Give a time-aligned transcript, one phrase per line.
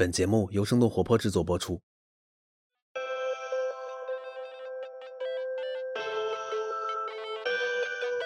[0.00, 1.78] 本节目由生动活泼制作播出。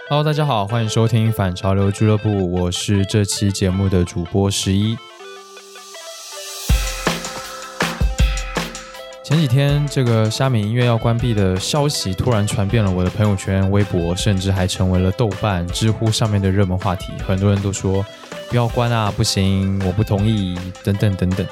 [0.08, 4.96] Hello，大家好，欢迎收听反潮流俱乐部，我是这期节目的主播十一。
[9.24, 17.12] 前几天，这个虾米音乐要关闭的消息突然传遍了我的朋友圈、微博，甚至还成为了豆瓣、知乎上面的热门话题。
[17.26, 18.06] 很多人都说
[18.48, 21.46] 不要关啊，不行，我不同意，等等等等。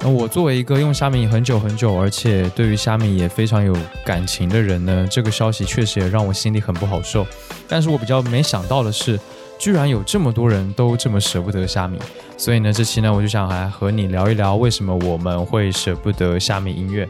[0.00, 7.26] 那我作为一个用虾米很久很久，而且对于虾米也非常有感情的人呢，这个消息确实也让我心里很不好受。
[7.66, 9.18] 但是我比较没想到的是，
[9.58, 11.98] 居然有这么多人都这么舍不得虾米。
[12.36, 17.08] 所以呢，这期呢，我就想来和你聊一聊，为什么我们会舍不得虾米音乐。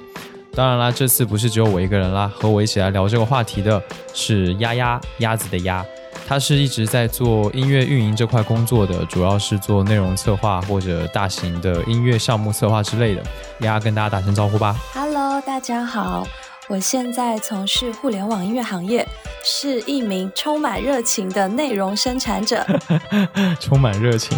[0.55, 3.81] 当然啦，这次不是只有我一个人啦，和我一起来聊这个话题的
[4.15, 5.85] 是丫丫，鸭子的鸭。
[6.27, 13.23] 他是一直在做音乐运营这块工作的，主要是做内容策划或者大型的音乐项目策划之类的。
[13.61, 14.77] 丫跟大家打声招呼吧。
[14.93, 16.27] Hello，大家好，
[16.69, 19.07] 我现在从事互联网音乐行业，
[19.43, 22.65] 是一名充满热情的内容生产者。
[23.59, 24.37] 充满热情。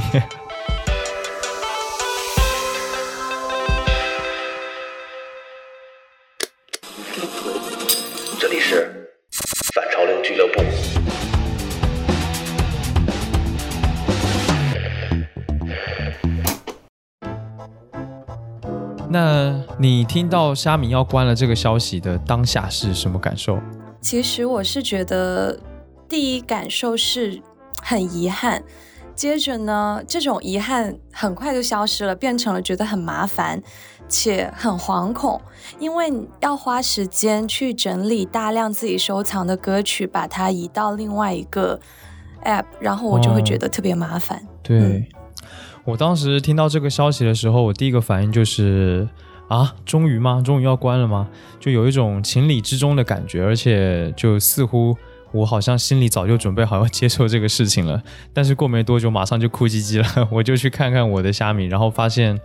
[19.12, 23.58] 那你听到虾米要关了这个消息的当下是什么感受？
[24.00, 25.58] 其实我是觉得，
[26.08, 27.42] 第一感受是
[27.82, 28.62] 很遗憾，
[29.16, 33.60] 接着呢，这种遗憾很快就消失了，变成了觉得很麻烦
[34.08, 35.40] 且很惶恐，
[35.80, 41.78] 因为要花时间去整理大量自己收藏的歌曲，把它移到另外一个
[42.44, 44.40] app，然后我就会觉得特别麻烦。
[44.62, 45.08] 对。
[45.90, 49.08] 我当时听到这个消息的时候，我第一个反应就是
[49.48, 50.40] 啊，终于吗？
[50.44, 51.28] 终于要关了吗？
[51.58, 54.96] 就有一种情理之中的感觉，而且就似乎
[55.32, 58.00] 我好像心里早就准备好要接受这个事情了。
[58.32, 60.28] 但是过没多久，马上就哭唧唧了。
[60.30, 62.38] 我就去看看我的虾米，然后发现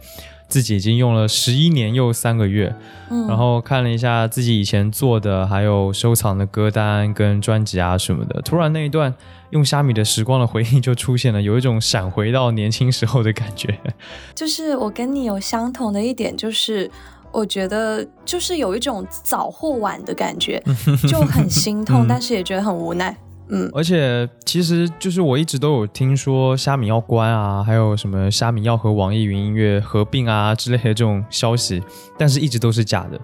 [0.48, 2.76] 自己已经用了十一年又三个月。
[3.10, 9.14] 嗯，然后看了一下自己以前做的还有收藏的歌单跟专辑啊什么的，突然那一段。
[9.52, 13.80] 用虾米的时光的回忆就出现了，有一种闪回到年轻时候的感觉。
[14.36, 16.92] 就是我跟你有相同的一点，就是
[17.32, 20.62] 我觉得就是有一种早或晚的感觉，
[21.08, 23.16] 就很心痛，但是也觉得很无奈。
[23.50, 31.84] 嗯，而且其实就是我一直都有听说虾米要关啊，还有什么虾米要和网易云音乐合并啊之类的这种消息，
[32.18, 33.20] 但是一直都是假的。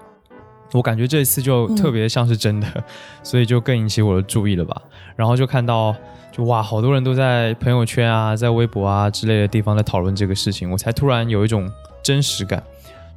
[0.73, 2.67] 我感觉这一次就特别像是真的，
[3.23, 4.81] 所以就更引起我的注意了吧。
[5.15, 5.93] 然后就看到，
[6.31, 11.69] 就哇，好多人都在朋友圈啊，在微博啊之类的地方在讨论这个事情，我才突然有一种
[12.01, 12.63] 真实感。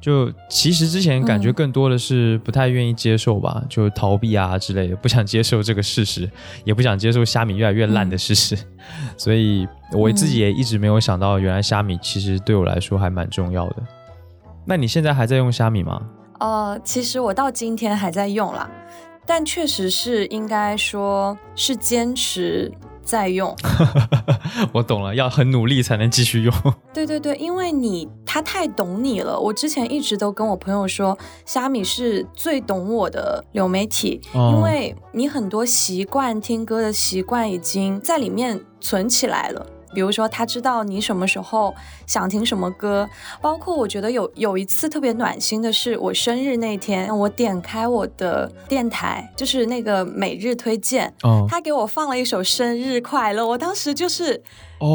[0.05, 6.29] 就其实之前感觉更多的是不太愿意接受吧，就逃避啊之类的，不想接受这个事实，
[6.63, 8.55] 也不想接受虾米越来越烂的事实。
[9.17, 13.77] 所以我自己也一直没有想到，原来虾米其实对我来说还蛮重要的。
[14.63, 15.99] 那你现在还在用虾米吗？
[16.39, 18.69] 呃，其实我到今天还在用啦，
[19.25, 22.71] 但确实是应该说是坚持
[23.05, 23.55] 在用。
[24.73, 26.53] 我懂了，要很努力才能继续用。
[26.93, 29.39] 对对对，因为你他太懂你了。
[29.39, 39.65] 我之前一直都跟我朋友说，虾米是最懂我的流媒体，因为你很多习惯听歌的习惯已经在里面存起来了。
[39.95, 41.73] 比如说，他知道你什么时候
[42.05, 43.09] 想听什么歌，
[43.41, 51.11] 包括我觉得有有一次特别暖心的是，我生日那天，我点开我的电台，就是那个每日推荐，
[51.49, 54.43] 他给我放了一首生日快乐，我当时就是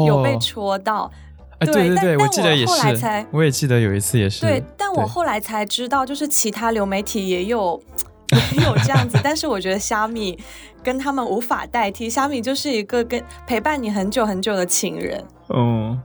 [0.07, 1.11] 有被戳到。
[1.59, 4.41] 对对对，我记得也是，我也记得有一次也是。
[4.41, 7.79] 对，但我后来才知道，就是其他流媒体也有
[8.57, 10.39] 也有这样子，但是我觉得虾米。
[10.83, 15.23] 跟他们无法代替，虾米就是一个跟陪伴你很久很久的情人。
[15.49, 16.01] 嗯，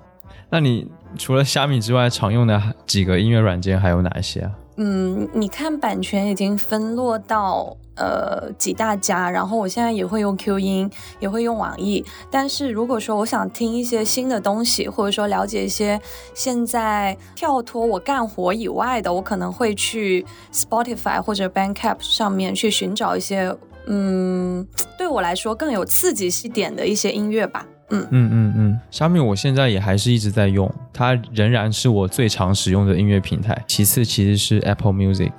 [0.51, 4.53] 那你除了虾米之外，常用的几个音乐软件还有哪些啊？
[4.79, 12.05] 嗯，你看版权已经分落到呃几大家，然后我现在也会用 Q 音，也会用网易。
[12.31, 15.99] 但是如果说我想听一些新的东西，或者说了解一些
[16.35, 23.57] 现在跳脱我干活以外的，我可能会去 Spotify 或者 Bandcamp 上面去寻找一些。
[23.87, 24.67] 嗯，
[24.99, 27.67] 对我来说更有刺激一点的一些音乐吧。
[27.91, 33.65] 嗯嗯嗯嗯，虾米我现在也还是一直在用，它仍然是我最常使用的音乐平台。
[33.69, 35.33] 其次其实是 Apple Music。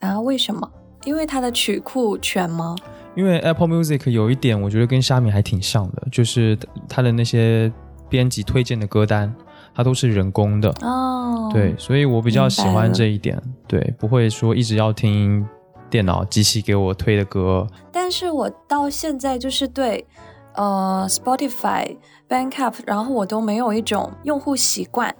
[0.00, 0.20] 啊？
[0.20, 0.70] 为什么？
[1.04, 2.76] 因为它的曲库全吗？
[3.16, 6.56] 因为 Apple Music 有一点我觉得跟虾米还挺像的，就是
[6.88, 7.72] 它的那些
[8.08, 9.34] 编辑推荐的歌单。
[9.74, 11.48] 它都是人工的哦。
[11.52, 13.40] 对，所以我比较喜欢这一点。
[13.68, 15.46] 对，不会说一直要听
[15.90, 17.66] 电脑机器给我推的歌。
[17.92, 20.06] 但是我到现在就是对，
[20.54, 21.96] 呃，Spotify、
[22.28, 25.14] Bandcamp，然后我都没有一种用户习惯。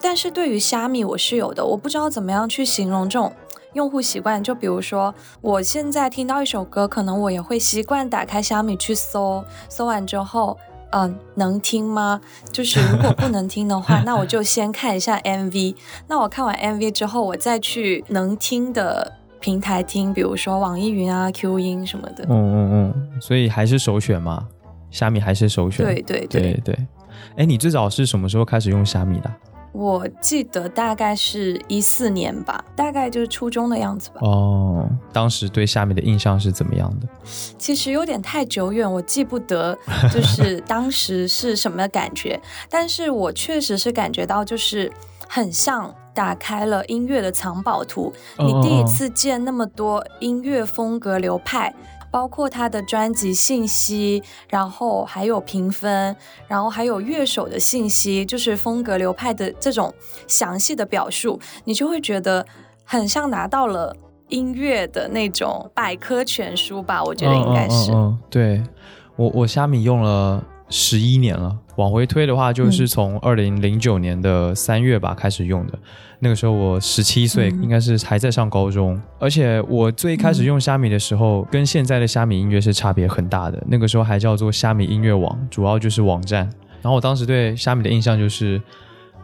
[0.00, 1.64] 但是对于虾米，我是有的。
[1.64, 3.32] 我不知道怎么样去形容这种
[3.72, 4.42] 用户习惯。
[4.42, 10.58] 就比如说，我现在听到一首歌，可能我也会习惯打开虾米去搜，搜完之后，
[10.90, 12.20] 嗯，能听吗？
[12.52, 15.74] 就是如果不能听的话， 那我就先看一下 MV。
[16.06, 19.10] 那我看完 MV 之后，我再去能听的
[19.44, 22.24] 平台听，比如说网易云啊、Q 音什么的。
[22.30, 24.48] 嗯嗯嗯，所以还是首选嘛，
[24.90, 25.84] 虾米还是首选。
[25.84, 26.78] 对对对对。
[27.36, 29.30] 哎，你最早是什么时候开始用虾米的？
[29.72, 34.20] 我记得大概是一四年吧，大概就是初中的样子吧。
[34.22, 37.06] 哦，当时对虾米的印象是怎么样的？
[37.58, 39.78] 其实有点太久远，我记不得
[40.10, 42.40] 就是当时是什么感觉。
[42.70, 44.90] 但是我确实是感觉到，就是
[45.28, 48.12] 很像打开了音乐的藏宝图。
[48.38, 51.74] 你第一次见那么多音乐风格流派。
[52.10, 56.14] 包括他的专辑信息，然后还有评分，
[56.46, 59.92] 然后还有乐手的信息，就是风格流派的这种
[60.28, 62.46] 详细的表述，你就会觉得
[62.84, 63.92] 很像拿到了
[64.28, 67.02] 音乐的那种百科全书吧？
[67.02, 67.90] 我觉得应该是。
[67.90, 68.62] 嗯，对
[69.16, 75.78] 我我虾米用了十一年了，往回推的话，就是从二零零九年的三月吧开始用的。
[76.20, 83.62] 那个时候我十七岁，应该是还在上高中，而且我最开始用虾米的时候，跟现在的虾米音乐是差别很大的。
[83.66, 86.48] 那个时候还叫做虾米音乐网，主要就是网站。
[86.80, 88.60] 然后我当时对虾米的印象就是，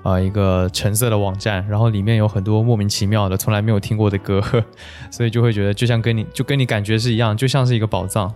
[0.02, 4.42] 呃，一个橙色的网站，然后里面有很多莫名其妙的、从来没有听过的歌，
[5.10, 8.30] 所以就会觉得就像跟你就跟你感觉是一样，就像是一个宝藏。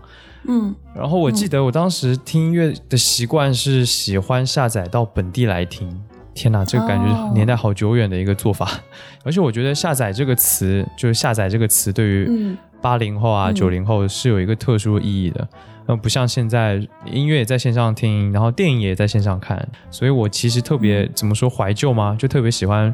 [0.46, 0.74] 嗯。
[0.94, 6.02] 然后我记得我当时听音乐的习惯是喜欢下载到本地来听。
[6.34, 8.68] 天哪，这个感觉年代好久远的一个做法，
[9.22, 15.48] 而且我觉得“下载”这个词，就是“下载”这个词，对于八零后啊、九零后是有一个特殊意义的。
[15.86, 22.16] 嗯，不像现在音乐也在线上听，然后电影也在线上看，所以我其实特别怎么说怀旧吗？
[22.18, 22.92] 就特别喜欢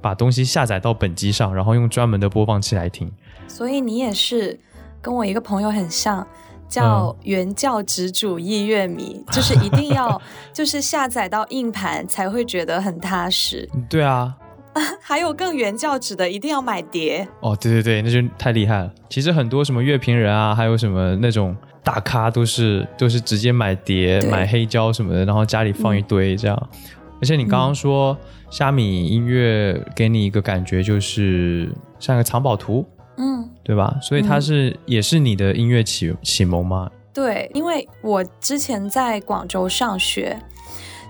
[0.00, 3.08] 把东西下载到本机上，然后用专门的播放器来听。
[3.46, 4.58] 所以你也是
[5.00, 6.26] 跟我一个朋友很像。
[6.70, 10.20] 叫原教旨主义乐迷， 就是一定要
[10.52, 13.68] 就是下载到硬盘才会觉得很踏实。
[13.88, 14.34] 对啊，
[15.02, 17.26] 还有更原教旨的，一定要买碟。
[17.40, 18.90] 哦，对对对，那就太厉害了。
[19.10, 26.68] 其实很多什么乐评人啊，还有什么那种大咖，都是都是直接买碟、买黑胶什么的，然后家里放一堆这样。
[27.20, 28.16] 而且你刚刚说
[28.48, 32.86] 虾米音乐给你一个感觉，就是像个藏宝图。
[33.16, 33.98] 嗯，对吧？
[34.00, 36.90] 所以它是也是你的音乐启启蒙吗？
[37.12, 40.40] 对，因为我之前在广州上学，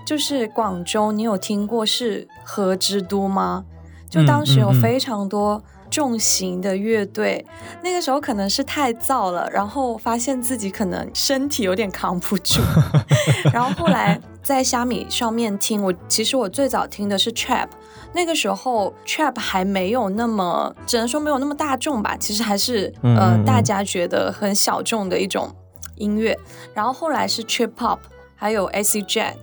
[0.05, 3.65] 就是广州，你有听过是和之都吗？
[4.09, 7.45] 就当时有非常多重型的乐队，
[7.83, 12.61] 那个时候可能是太燥了，然后发现自己可能身体有点扛不住，
[13.53, 17.67] 然后后来在虾米上面听，我其实我最早听的是 trap。
[18.13, 22.17] 那个时候，trap 还没有那么，只能说没有那么大众吧。
[22.19, 25.53] 其实还是呃，大家觉得很小众的一种
[25.95, 26.37] 音乐。
[26.73, 27.99] 然后后来是 trip hop。
[28.41, 29.35] 还有 AC Jazz，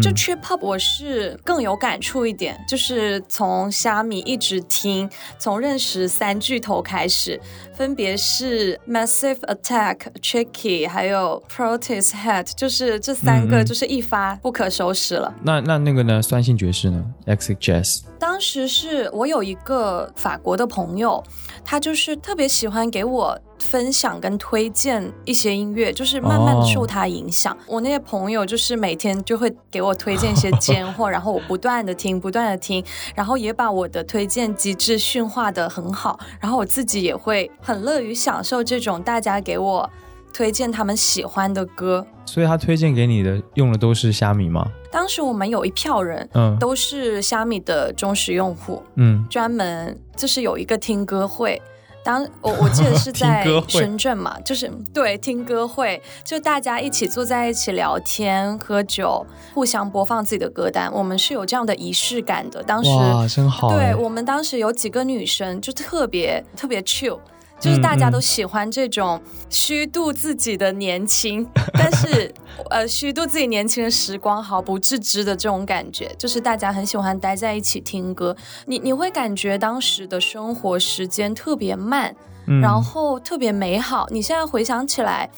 [0.00, 5.10] 就 Trip Hop 我是更有感触一点，就是从虾米一直听，
[5.40, 7.40] 从认识三巨头开始，
[7.74, 15.34] 分别是 Massive Attack、Tricky，还有 Protest Head，就是这三个就是一发不可收拾了。
[15.42, 16.22] 那那那个呢？
[16.22, 18.02] 酸性爵士呢？AC Jazz。
[18.20, 21.20] 当时是我有一个法国的朋友，
[21.64, 23.36] 他就是特别喜欢给我。
[23.64, 27.56] 分享跟推荐一些音乐，就是慢慢的受他影响。
[27.66, 36.20] 我那些朋友就是每天就会给我推荐一些尖货，然后我不断的听，不断的听，然后也把我的推荐机制驯化的很好。
[36.38, 39.90] 然后我自己也会很乐于享受这种大家给我
[40.32, 42.06] 推荐他们喜欢的歌。
[42.26, 44.70] 所以他推荐给你的用的都是虾米吗？
[44.90, 51.60] 当时我们有一票人，嗯，都是虾米的忠实用户，嗯，专门就是有一个听歌会。
[52.04, 62.62] 当我我记得是 在深圳嘛，就是对听歌会，就大家一起坐在一起聊天喝酒，互相播放自己的歌单，我们是有这样的仪式感的。
[62.62, 63.70] 当时哇，真好！
[63.70, 67.18] 对我们当时有几个女生就特别特别 chill。
[67.64, 69.18] 就是大家都喜欢这种
[69.48, 72.32] 虚度自己的年轻， 但是
[72.68, 78.36] 呃虚度自己年轻的时光毫不自知的这种感觉，就是大家很喜欢待在一起听歌。
[78.66, 82.14] 你你会感觉当时的生活时间特别慢，
[82.60, 84.06] 然后特别美好。
[84.10, 85.30] 你现在回想起来，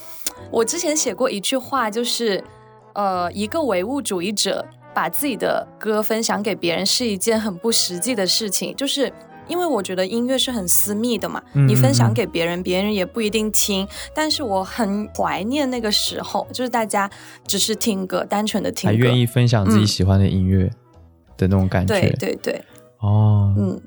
[0.51, 2.43] 我之前写过一句话，就是
[2.93, 4.65] 呃一个唯物主义者。
[4.93, 9.13] 把自己的歌分享给别人是一件很不实际的事情，就是
[9.47, 13.87] 因为我觉得音乐是很私密的嘛，你分享给别人，别人也不一定听。
[14.13, 17.09] 但是我很怀念那个时候，就是大家
[17.45, 20.69] 只是听歌，单纯的听，还愿意分享自己喜欢的音乐
[21.37, 21.99] 的那种感觉。
[21.99, 22.61] 对对对，
[22.99, 23.81] 哦，嗯，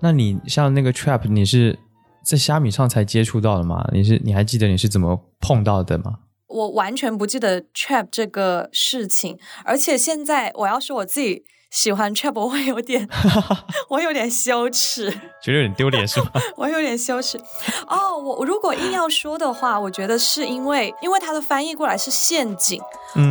[0.00, 1.78] 那你像那个 trap，你是
[2.24, 3.88] 在虾米上才接触到的吗？
[3.92, 6.18] 你是你还记得你是怎么碰到的吗？
[6.48, 13.08] 我完全不记得 trap 这个事情，而且现在我要说我自己喜欢 trap，我会有点，
[13.88, 15.08] 我有点羞耻，
[15.40, 16.30] 觉得有点丢脸是吗？
[16.56, 17.40] 我有点羞耻。
[17.86, 22.80] 哦，我如果硬要说的话，我觉得是因为，因为它的翻译过来是陷阱，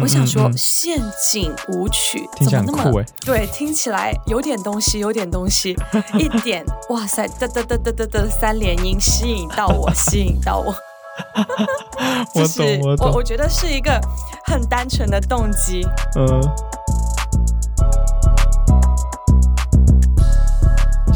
[0.01, 0.97] 我想说陷
[1.29, 5.75] 阱舞曲怎么那么对，听起来有点东西，有点东西，
[6.17, 10.73] 一点，哇塞，哒哒哒哒哒哒，三连音吸引到我，吸引到我。
[12.35, 13.11] 我懂，我懂。
[13.11, 13.99] 我觉得是一个
[14.45, 15.85] 很单纯的动机。
[16.15, 16.41] 嗯。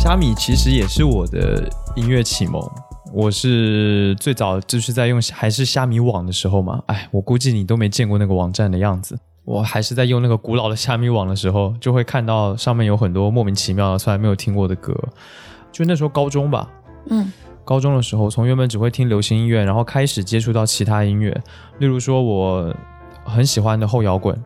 [0.04, 1.64] 虾米其实也是我的
[1.96, 2.62] 音乐启蒙。
[3.14, 6.84] 我是最早就是在用还是虾米网的时候嘛。
[6.88, 9.18] 哎，我估计你都没见过那个网站的样子。
[9.46, 14.94] 我还是在用那个古老的虾米网的时候，就会看到上面有很多莫名其妙的、从来没有听过的歌。
[15.72, 16.70] 就那时候高中吧。
[17.10, 17.32] 嗯。
[17.64, 21.32] 高中的时候，从原本只会听流行音乐，然后开始接触到其他音乐，
[21.80, 22.76] 例如说我
[23.24, 24.38] 很喜欢的后摇滚。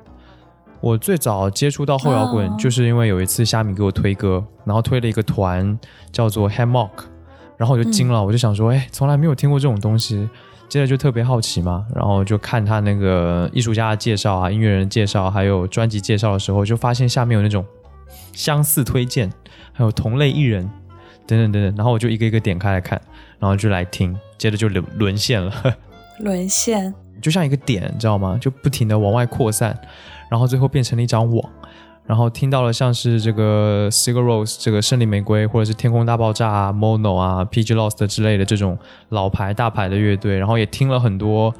[0.81, 5.77] 我最早接触到后摇滚，就是因为有一次虾米给我推歌，然后推了一个团
[6.11, 6.89] 叫做 Hammock，
[7.57, 10.29] 然后我就惊了，我就想说，哎，从来没有听过这种东西。
[10.69, 17.65] 接着就特别好奇嘛，然后就看他那个艺术家的介绍啊、音乐人介绍，还有专辑介绍的时候，就发现下面有那种
[18.33, 19.31] 相似推荐，
[19.71, 20.69] 还有同类艺人。
[21.25, 23.01] 等等等等，然后我就一个一个点开来看，
[23.37, 25.53] 然后就来听，接着就沦沦陷了。
[26.19, 28.37] 沦陷，就像一个点，你知道吗？
[28.39, 29.77] 就不停的往外扩散，
[30.29, 31.51] 然后最后变成了一张网。
[32.05, 38.77] 然后听到了像是这个 Cigar Rose、这个胜利玫瑰，或者是天空大爆炸啊、Mono 啊、PG Lost 之类的这种
[39.09, 41.53] 老牌大牌的乐队，然后也听了很多，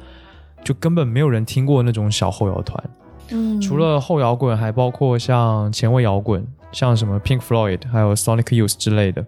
[0.64, 2.82] 就根本没有人听过那种小后摇团。
[3.30, 6.46] 嗯，除了后摇滚，还包括像前卫摇滚。
[6.70, 9.24] 像什么 Pink Floyd，还有 Sonic Youth 之类的，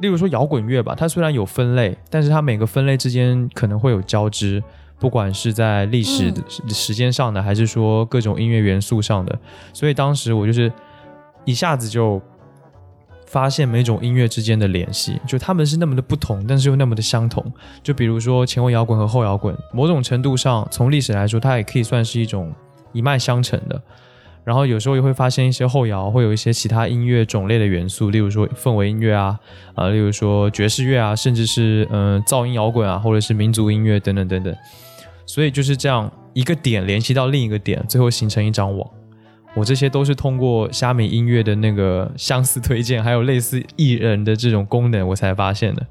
[0.00, 4.60] 例如说摇滚乐吧，它虽然有分类，但是它每个分类之间可能会有交织，
[5.02, 6.32] 不管是在历史
[6.68, 9.36] 时间上的，还是说各种音乐元素上的。
[9.72, 10.72] 所以当时我就是
[11.44, 12.22] 一下子就
[13.26, 17.44] 发现每种音乐之间的联系，就他们是那么的不同，但是又那么的相同。
[17.82, 22.52] 就比如说前卫摇滚和后摇滚，某种程度上从历史来说，它也可以算是一种
[22.92, 23.82] 一脉相承的。
[24.44, 29.36] 然后有时候也会发现一些后摇会有一些其他音乐种类的元素，例如说氛围音乐啊，
[29.74, 34.56] 啊，例如说爵士乐啊，甚至是嗯噪音摇滚啊，或者是民族音乐等等等等。
[35.26, 38.88] 所以就是这样一个点联系到另一个点，最后形成一张网。
[39.54, 45.86] 我这些都是通过虾米音乐的那个相似推荐，还有类似艺人的这种功能，我才发现的。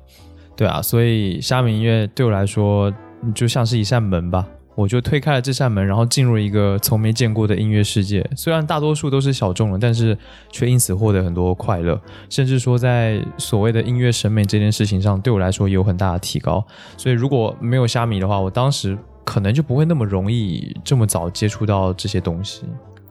[0.56, 2.92] 对啊，所以虾米音乐对我来说
[3.36, 4.48] 就像是一扇门吧。
[4.74, 8.26] 我就推开了这扇门，然后进入一个从没见过的音乐世界。
[8.38, 10.18] 虽然大多数都是小众的，但是
[10.50, 16.66] 却因此获得很多快乐，甚至说在所谓的音乐审美这件事情上，对我来说也有很大的提高。
[16.98, 22.64] 所以如果没有虾米的话，我当时可能就不会那么容易这么早接触到这些东西。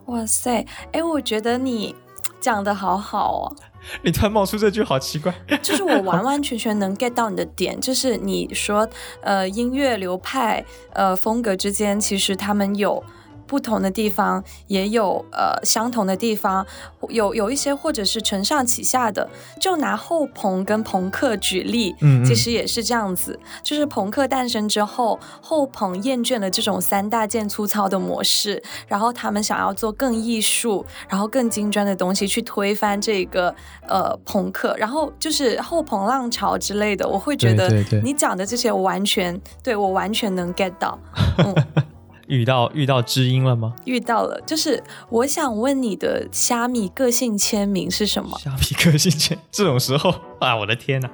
[0.06, 1.94] 哇塞，哎，我觉得你
[2.40, 3.56] 讲的好好哦。
[4.02, 5.34] 你突然冒出这句，好奇怪。
[5.62, 8.88] 就是我完完全全能 get 到你的点，就是你说，
[9.22, 13.02] 呃，音乐流派，呃，风格之间，其实他们有。
[13.50, 16.64] 不同的地方也有呃相同的地方，
[17.08, 19.28] 有有一些或者是承上启下的。
[19.60, 23.36] 就拿后朋跟朋克举例，嗯，其实也是这样子。
[23.64, 33.52] 就是朋克诞生之后，后朋厌倦了这种三大件粗糙的模式，然后他们想要做更艺术，然后更精专的东西去推翻这个
[33.88, 37.08] 呃朋克，然后就是后朋浪潮之类的。
[37.08, 37.68] 我会觉得
[38.04, 40.96] 你讲的这些完全对我完全能 get 到。
[42.30, 43.74] 遇到遇到知音了吗？
[43.84, 48.38] 遇到了，就是我想问你的虾米个性签名是什么？
[48.38, 51.10] 虾米个性签这种时候 啊，我的天哪，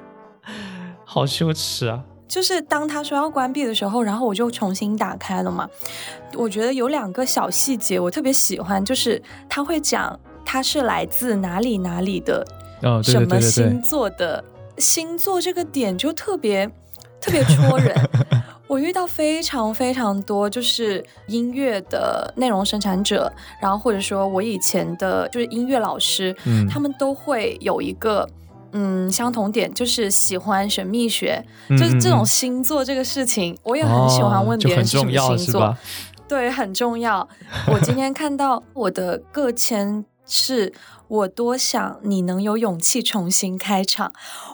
[1.03, 2.03] 好羞耻啊！
[2.27, 5.67] 就是当他说要关闭的时候，然后我就重新打开了嘛。
[6.35, 12.45] 我觉得有两个小细节我特别喜欢，就是他会讲他是来自哪里哪里的，
[13.03, 14.43] 什么星座的
[14.77, 16.69] 星座这个点就特别
[17.19, 17.95] 特别戳人。
[18.67, 23.31] 我遇到非常非常多，就是音乐的内容生产者，
[23.61, 28.27] 然后或者说我以前的就是音乐老师，嗯，他们都会有一个
[28.73, 35.75] 嗯相同点，就是喜欢神秘学，就是这种星座这个事情，我也很喜欢问别人什么星座。
[36.27, 37.25] 对，很重要。
[37.71, 40.73] 我今天看到我的个签是。
[41.09, 44.11] 我多想你能有勇气重新开场，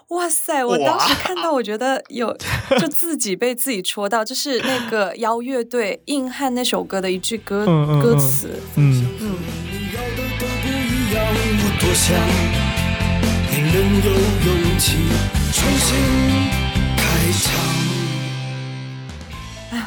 [0.09, 0.63] 哇塞！
[0.63, 2.37] 我当时看到，我觉得有
[2.79, 7.65] 就自己被自己戳到，就是那个妖乐队硬汉那首歌的一句歌
[7.99, 9.35] 歌词，嗯嗯。
[16.97, 17.31] 哎，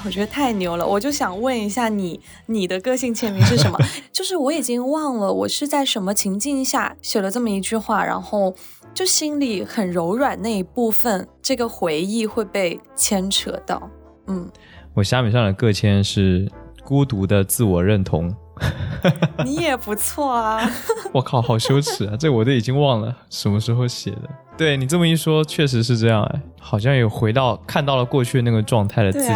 [0.07, 0.87] 我觉得太牛了！
[0.87, 3.77] 我就想问一下你，你的个性签名是什么？
[4.13, 8.55] 就是我已经忘了我是在什么情境下写了这么一句话，然后
[8.95, 13.91] 就心里很柔软那一部分，这个回忆会被牵扯到。
[14.29, 14.49] 嗯，
[14.95, 16.49] 我虾米上的个签是
[16.85, 18.33] 孤独的自我认同。
[19.45, 20.71] 你也不错啊！
[21.13, 22.17] 我靠，好羞耻啊！
[22.17, 24.23] 这我都已经忘了什么时候写的。
[24.57, 29.33] 对你这么一说，确实是这样哎，好像有回到看到了过去那个状态的自己。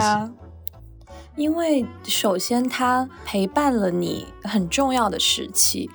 [1.41, 5.89] 因为首先它陪伴了你很重要的时期，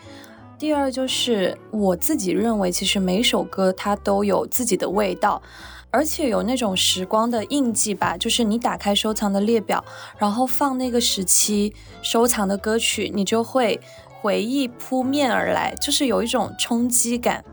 [0.57, 5.39] 第二就是我自己认为，其实每首歌它都有自己的味道，
[5.91, 8.17] 而且有那种时光的印记吧。
[8.17, 9.85] 就是你打开收藏的列表，
[10.17, 11.71] 然后放那个时期
[12.01, 13.79] 收藏的歌曲，你就会
[14.19, 17.45] 回忆扑面而来，就是有一种冲击感。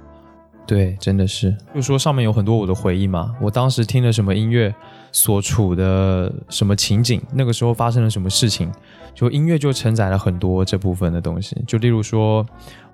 [0.67, 3.37] 对，真的是，就说上面有很多我的回忆嘛。
[3.39, 4.75] 我当时听了什么音乐。
[5.13, 8.73] 所处的什么情景，那个时候发生了什么事情，
[9.15, 11.55] 就音乐就承载了很多这部分的东西。
[11.67, 12.45] 就例如说，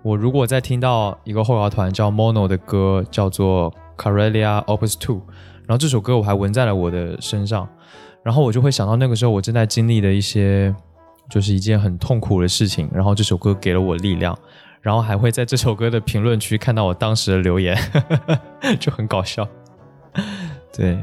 [0.02, 5.22] 我如果在听到一个后摇团叫 Mono 的歌，叫做 Carelia Opus Two，
[5.66, 7.68] 然后这首歌我还纹在了我的身上，
[8.24, 10.74] 然后我就会想到那个时候我正在经历的一些，
[11.30, 14.36] 就是一件很痛苦的事情，然后这首歌给了我力量，
[14.80, 17.78] 然后还会在这首歌的评论区看到我当时的留言，
[18.80, 19.46] 就很搞笑，
[20.76, 20.98] 对。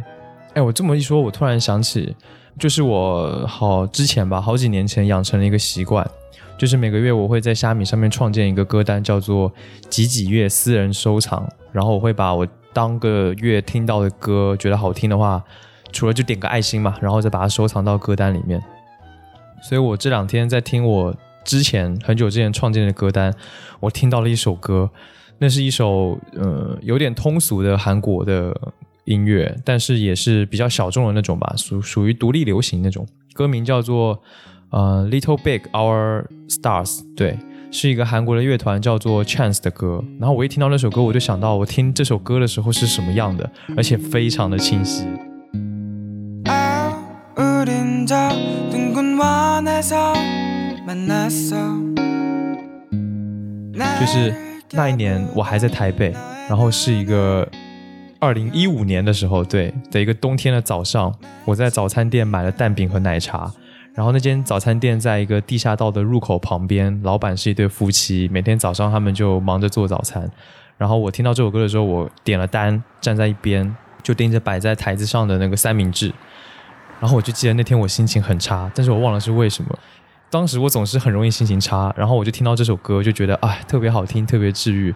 [0.55, 2.15] 哎，我这么一说，我突然想起，
[2.57, 6.09] 就是我好之前吧，好几年前养成了一个习惯，
[6.57, 9.51] 就是每个月我会在虾米上面创建一个歌单，叫做
[9.89, 15.43] 几几月私人收藏，然后我会把我当个月听到的歌，觉得好听的话，
[15.91, 18.63] 除了就点个爱心嘛，然后再把它收藏到歌单里面。
[19.61, 21.13] 所以我这两天在听我
[21.43, 23.33] 之前很久之前创建的歌单，
[23.81, 24.89] 我听到了一首歌，
[25.37, 28.55] 那是一首呃有点通俗的韩国的。
[29.05, 33.07] 音乐，但是也是比较小众的那种吧，属属于独立流行那种。
[33.33, 34.19] 歌名叫做
[34.71, 37.37] 呃 Little Big Our Stars，对，
[37.69, 40.03] 是一个韩国的乐团叫做 Chance 的歌。
[40.19, 45.05] 然后我一听到那首歌，我就想到我听这首歌的时候是什么样的，而且非常的清晰。
[53.99, 54.33] 就是
[54.71, 56.11] 那一年我还在台北，
[56.49, 57.47] 然后是一个。
[58.25, 61.13] 二零一五年的时候，对的一个冬天的早上，
[61.45, 63.51] 我在早餐店买了蛋饼和奶茶。
[63.93, 70.27] 然后那间早餐店在一个地下道的入口旁边，老板是一对夫妻，每天早上他们就忙着做早餐。
[70.75, 76.11] 然后我听到这首歌的时候，我点了单，站在一边就盯着摆在台子上的那个三明治。
[76.99, 79.77] 然后我就记得那天我心情很差，但是我忘了是为什么。
[80.31, 84.93] 当时我总是很容易心情差，然后我就听到这首歌，就觉得哎，特别好听，特别治愈。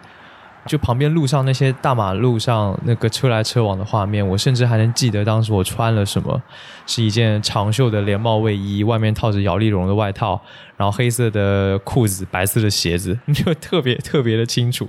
[0.70, 6.40] 就旁边路上那些大马路上那个车来车往的画面，我甚至还能记得当时我穿了什么，
[6.86, 10.40] 是一件长袖的连帽卫衣，外面套着摇粒绒的外套，
[10.78, 14.88] 然后黑色的裤子，白色的鞋子， 就特别特别的清楚。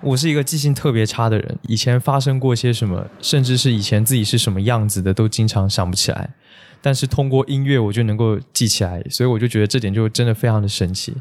[0.00, 6.30] 我是一个记性特别差的人，以前发生过些什么，甚至是以前自己是什么样子的，都经常想不起来。
[6.80, 11.14] 但是通过音乐，我就能够记起来，所以我就觉得这点就真的非常的神奇。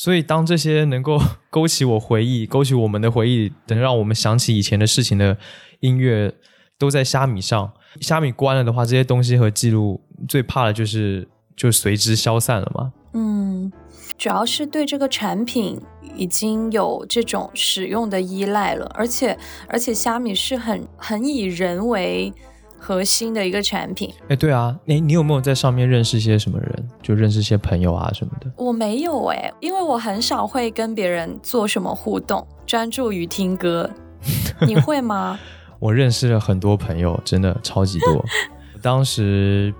[0.00, 5.36] 所以，当这些能够 勾起我回忆、勾起我们的回忆，能让我们想起以前的事情的
[5.80, 6.32] 音乐，
[6.78, 7.72] 都在虾米上。
[8.00, 12.92] 虾米关了的话，这些东西和记录最怕的就是就随之消散了嘛。
[13.14, 13.72] 嗯，
[14.16, 15.80] 主要是对这个产品
[16.16, 22.32] 已经有这种使用的依赖了，而且而且虾米是很很以人为。
[22.78, 26.88] 核心的一个产品，哎，对啊，你你有没有在上面认识一些什么人？
[27.02, 28.50] 就认识一些朋友啊什么的？
[28.56, 33.90] 我没有哎，因为我很少会跟别人做什么互动，专注于听歌。
[34.66, 35.38] 你会吗？
[35.78, 38.24] 我认识了很多朋友，真的超级多。
[38.80, 39.74] 当时，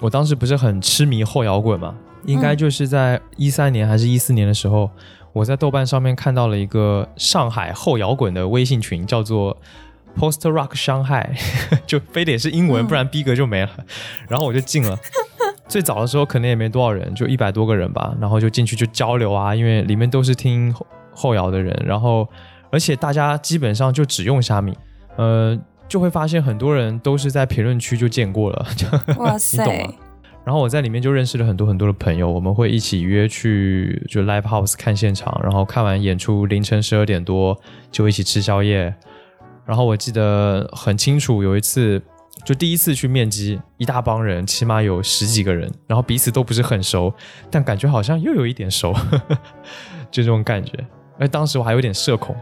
[0.00, 1.94] 我当时不是很痴迷后摇滚嘛？
[2.24, 4.90] 应该就是在一三年还是一四年的时候，
[5.32, 9.56] 我在豆瓣上面看到了一个上海后摇滚的微信群，叫做。
[10.16, 11.34] Post Rock 伤害，
[11.86, 13.70] 就非得是英文，不然逼格就没了。
[14.28, 14.98] 然后我就进了。
[15.68, 18.14] 最早的时候可能也没多少人，就一百多个人吧。
[18.20, 20.74] 然后就进去就交流啊，因为里面都是听
[21.12, 21.80] 后摇的人。
[21.86, 22.28] 然后
[22.70, 24.76] 而且大家基本上就只用虾米，
[25.16, 25.56] 呃，
[25.88, 28.66] 就会发现很多人都是在评论区就见过了。
[29.18, 29.58] 哇塞！
[29.58, 29.94] 你懂吗？
[30.42, 37.56] 然后我在里面就认识了很多很多的朋友，我们会一起约去就 live house 看现场，然后看完演出凌晨十二点多
[37.92, 38.92] 就一起吃宵夜。
[39.70, 42.02] 然后我记得很清楚，有一次
[42.44, 47.14] 就第一次去面基，一大帮人，起码有十几个人，然后彼此都不是很熟，
[47.48, 48.92] 但感觉好像又有一点熟，
[50.10, 50.72] 就这种感觉。
[51.20, 52.34] 哎，当时我还有点社恐，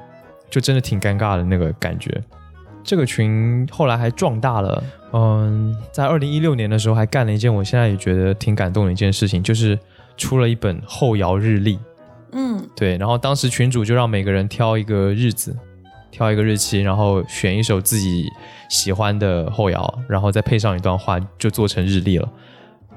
[0.49, 2.11] 就真的挺尴尬的那个感觉。
[2.83, 9.79] 这个群后来还壮大了，嗯，在二零一六年的时候还干了一件我现在也觉得挺感动的一件事情，就是
[10.17, 11.79] 出了一本后摇日历。
[12.33, 15.55] 嗯，对，然后当时群主就让每个人挑一个日子。
[16.11, 18.29] 挑一个日期，然后选一首自己
[18.68, 22.29] 喜欢的后摇，然后再配上一段话，就做成日历了。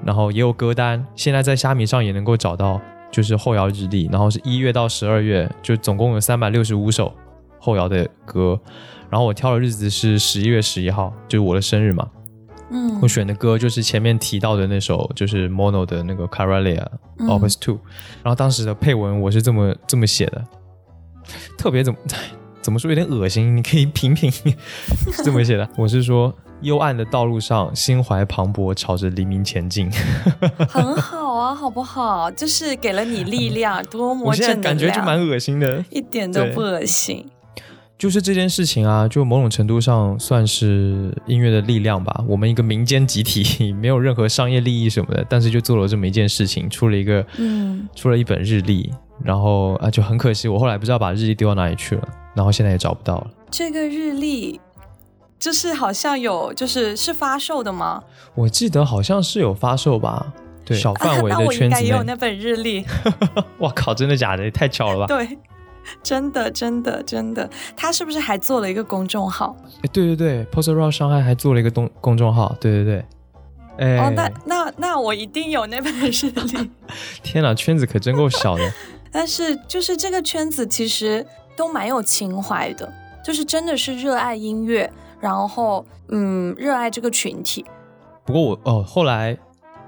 [0.04, 4.08] 然后也有歌单，现在在虾米上也能够找到，就是后摇日历。
[4.10, 7.12] 然后是一月到十二月，就总共有三百六十五首
[7.60, 8.58] 后摇的歌。
[9.08, 12.10] 然后我挑的日子是十一月十一号，就是我的生日嘛。
[12.70, 16.84] 嗯，我选的歌就是前面提到的那首，就是 Mono 的那个 Caralia
[17.18, 17.78] Opus Two。
[18.22, 20.42] 然后当时的配文我是这么这么写的，
[21.58, 21.98] 特别怎么？
[22.62, 23.56] 怎么说有点恶心？
[23.56, 25.68] 你可以品品，是这么写的。
[25.76, 29.90] 我是说，幽暗的道路上，心怀磅礴，朝着黎明前进。
[30.68, 32.30] 很好啊，好不好？
[32.30, 37.28] 就是给了你力量，多么正感觉就蛮恶心的，一点都不恶心。
[38.02, 42.24] 就是这件事情啊，就某种程度上算是音乐的力量吧。
[42.26, 48.92] 我们一个民间集体，没有任何商业利益什么的，但是就做了这么一件事情，出了一个，嗯，出了一本日历。
[49.22, 52.08] 然后啊，就很可惜，我后来不知道把日历丢到哪里去了。
[52.34, 53.30] 然后现在也找不到了。
[53.52, 54.60] 这个日历
[55.38, 58.02] 就是好像有，就是是发售的吗？
[58.34, 60.34] 我记得好像是有发售吧。
[60.64, 62.84] 对，小范围的圈子 也有那本日历。
[63.60, 63.94] 哇靠！
[63.94, 64.42] 真的假的？
[64.42, 65.06] 也太巧了吧？
[65.14, 65.38] 对，
[66.02, 67.48] 真的真的真的。
[67.76, 69.56] 他是不是还做了一个公众号？
[69.82, 72.56] 哎，对对对，Post Rock 上海还做了一个公公众号。
[72.60, 73.04] 对对对。
[73.78, 76.70] 哎，哦，那那那我一定有那本日历。
[77.22, 78.72] 天哪，圈子可真够小的。
[79.10, 81.26] 但是就是这个圈子其实。
[81.54, 82.90] 都蛮有情怀的，
[83.22, 84.90] 就是真的是热爱音乐，
[85.20, 87.62] 然后嗯，热爱这个群体。
[88.24, 89.36] 不过我哦，后来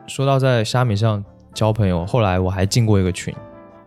[0.07, 3.35] 说到在虾米上交朋友，后来我还进过一个群。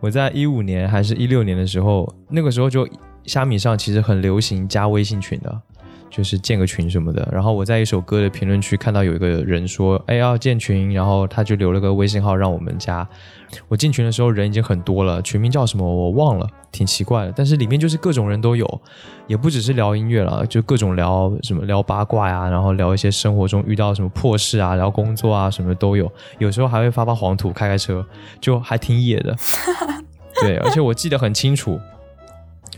[0.00, 2.88] 我在一五年还是一六年的时候，那个时候就
[3.24, 5.62] 虾米上其实很流行加微信群的。
[6.10, 13.06] 就是建个群什么的，然后我在一首歌的评论区看到有一个人说，哎要建群，然后他就留了个微信号让我们加。
[13.66, 17.32] 我进群的时候人已经很多了，群名叫什么我忘了，挺奇怪的。
[17.34, 18.80] 但是里面就是各种人都有，
[19.26, 26.10] 也不只是聊音乐了，就各种聊什么聊八卦呀，然后聊一些生活中遇到什么破事啊，聊工作啊什么都有。
[26.38, 28.04] 有时候还会发发黄图，开开车，
[28.40, 29.34] 就还挺野的。
[30.42, 31.80] 对，而且我记得很清楚。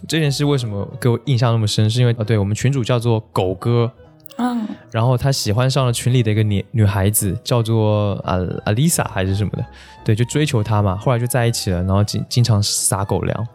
[0.09, 1.89] 这件事为什么给我印象那么深？
[1.89, 3.91] 是因为啊，对我们群主叫做狗哥，
[4.39, 9.65] 嗯，然后他喜欢上了群里的一个女女孩子，叫做啊阿丽萨还是什么的，
[10.05, 13.49] 对，就追求她嘛，后来就在一起了，然后经经常撒狗粮，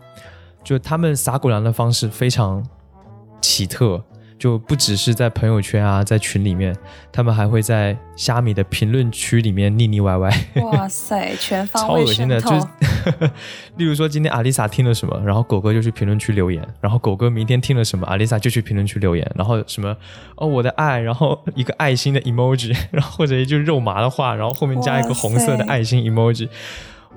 [0.63, 2.63] 就他们撒狗粮的方式非常
[3.41, 4.01] 奇特。
[4.37, 6.75] 就不只是在朋友圈啊，在群里面，
[7.11, 10.29] 他们还会在虾米的评论区里面腻腻歪歪。
[10.61, 12.67] 哇 塞，全方位超恶心的，就是
[13.77, 19.95] 例如说今天阿丽萨听了什么，然后狗哥就去评论区留言，然后狗哥明天听了什么，阿丽萨就去评论区留言，然后什么
[20.35, 26.49] 哦我的爱，然后一个爱心的 emoji，然后或者一句肉麻的话，然后后面加一个红色的爱心 emoji。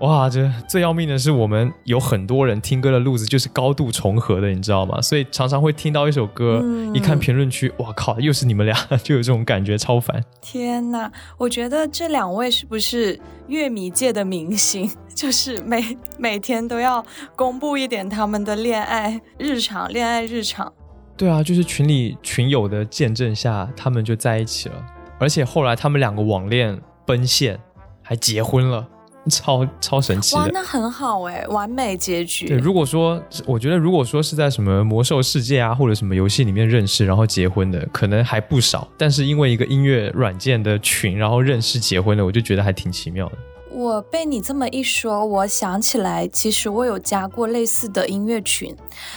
[0.00, 5.02] 哇，这最要命的是，我们有很多人听歌的路子就是高度重合的，你知道吗？
[5.02, 10.22] 所以常常会听到一首歌，一看评论区，哇靠，又是你们俩，就有这种感觉，超烦。
[10.40, 14.88] 天哪，我觉得这两位是不是乐迷界的明星？
[15.16, 20.72] 就是每每天都要公布一点他们的恋爱日常，恋爱日常。
[21.16, 24.76] 对啊，就是群里群友的见证下，他们就在一起了，
[25.18, 27.58] 而且后来他们两个网恋奔现，
[28.00, 28.86] 还结婚了。
[29.28, 32.46] 超超神奇的哇，那很好哎，完美结局。
[32.46, 38.86] 对，如果说我觉得，如果说是在什么魔兽世界啊，或者什么游戏里面认识然后结婚的，可能还不少。
[38.96, 43.38] 但是因为一个音乐软件的群，然后认识结婚的，我就觉得还挺奇妙的。
[43.70, 48.74] 我被你这么一说，我想起来，其实我有加过类似的音乐群，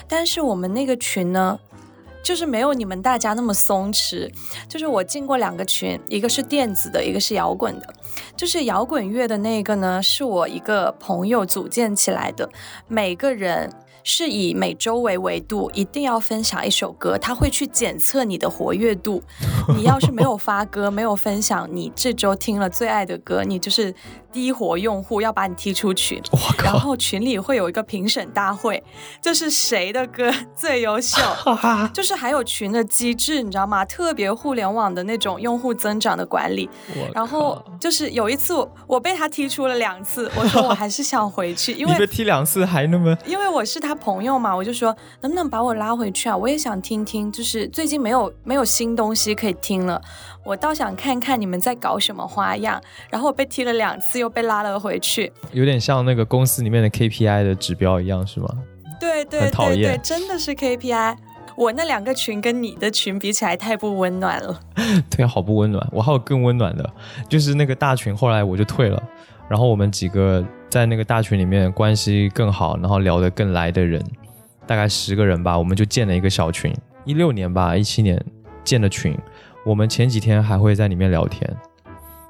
[0.07, 1.59] 但是我们那个群呢？
[2.23, 4.31] 就是没有你们大家那么松弛，
[4.67, 7.93] 就是我进过两个群，一个是电子的，一个是摇滚的。
[8.35, 12.49] 就是摇滚乐的那个呢，是我一个朋友组建起来的，
[12.87, 13.71] 每个人
[14.03, 19.21] 是以每周为维度，一定要分享一首歌，他会去检测你的活跃度。
[19.77, 23.93] 你要是没有发歌，没有分享你这周听了最爱的歌，你就是
[24.31, 26.21] 低活用户要把你踢出群，
[26.63, 28.81] 然后群里会有一个评审大会，
[29.21, 31.21] 就是谁的歌最优秀，
[31.93, 33.83] 就是还有群的机制，你知道吗？
[33.85, 36.69] 特别互联网的那种用户增长的管理。
[37.13, 38.53] 然后就是有一次
[38.87, 46.37] 我被他踢出了两次，我说我还是想回去， 因为被踢两次还那么，因为我是他朋友嘛，我就说能不能把我拉回去啊？
[46.37, 50.01] 我也想听听，就是最近没有没有新东西可以听了。
[50.43, 58.49] 我倒想看看你们在搞什么花样，然后我被踢了两次，又被拉了回去，有点像那个公司里面的 KPI 的指标一样，是吗？
[58.99, 61.15] 对对对对，真的是 KPI。
[61.57, 64.59] 我那两个群跟你的群比起来太不温暖了。
[65.11, 65.85] 对，好不温暖。
[65.91, 66.89] 我还有更温暖的，
[67.27, 69.01] 就是那个大群，后来我就退了，
[69.49, 74.03] 然后我们几个在那个大群里面关系更好，然后聊得更来的人，
[74.65, 76.73] 大概十个人吧，我们就建了一个小群。
[77.05, 78.23] 一六年吧，一七年
[78.63, 79.15] 建的群。
[79.63, 81.47] 我们前几天还会在里面聊天，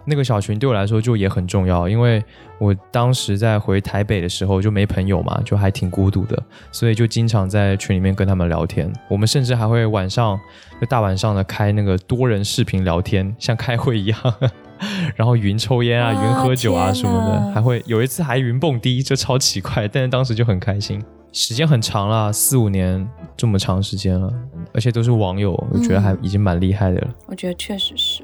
[0.06, 2.24] 那个小群对我来说就也很重要，因为
[2.58, 8.92] 我当时在回台北的时候就没朋友嘛，就还挺孤独的，所以就经常在群里面跟他们聊天。
[9.08, 10.40] 我们甚至还会晚上
[10.80, 14.18] 就大晚上的开那个多人视频聊天，像开会一样，
[15.16, 21.02] 然后云抽烟啊，云喝酒啊什么的，还会有一次还云蹦迪，就超奇怪，但是当时就很开心。
[21.34, 24.32] 时间很长了，四五年这么长时间了，
[24.74, 27.08] 而且都是网友，我觉得还已经蛮厉害的了。
[27.28, 28.22] 我觉得确实是，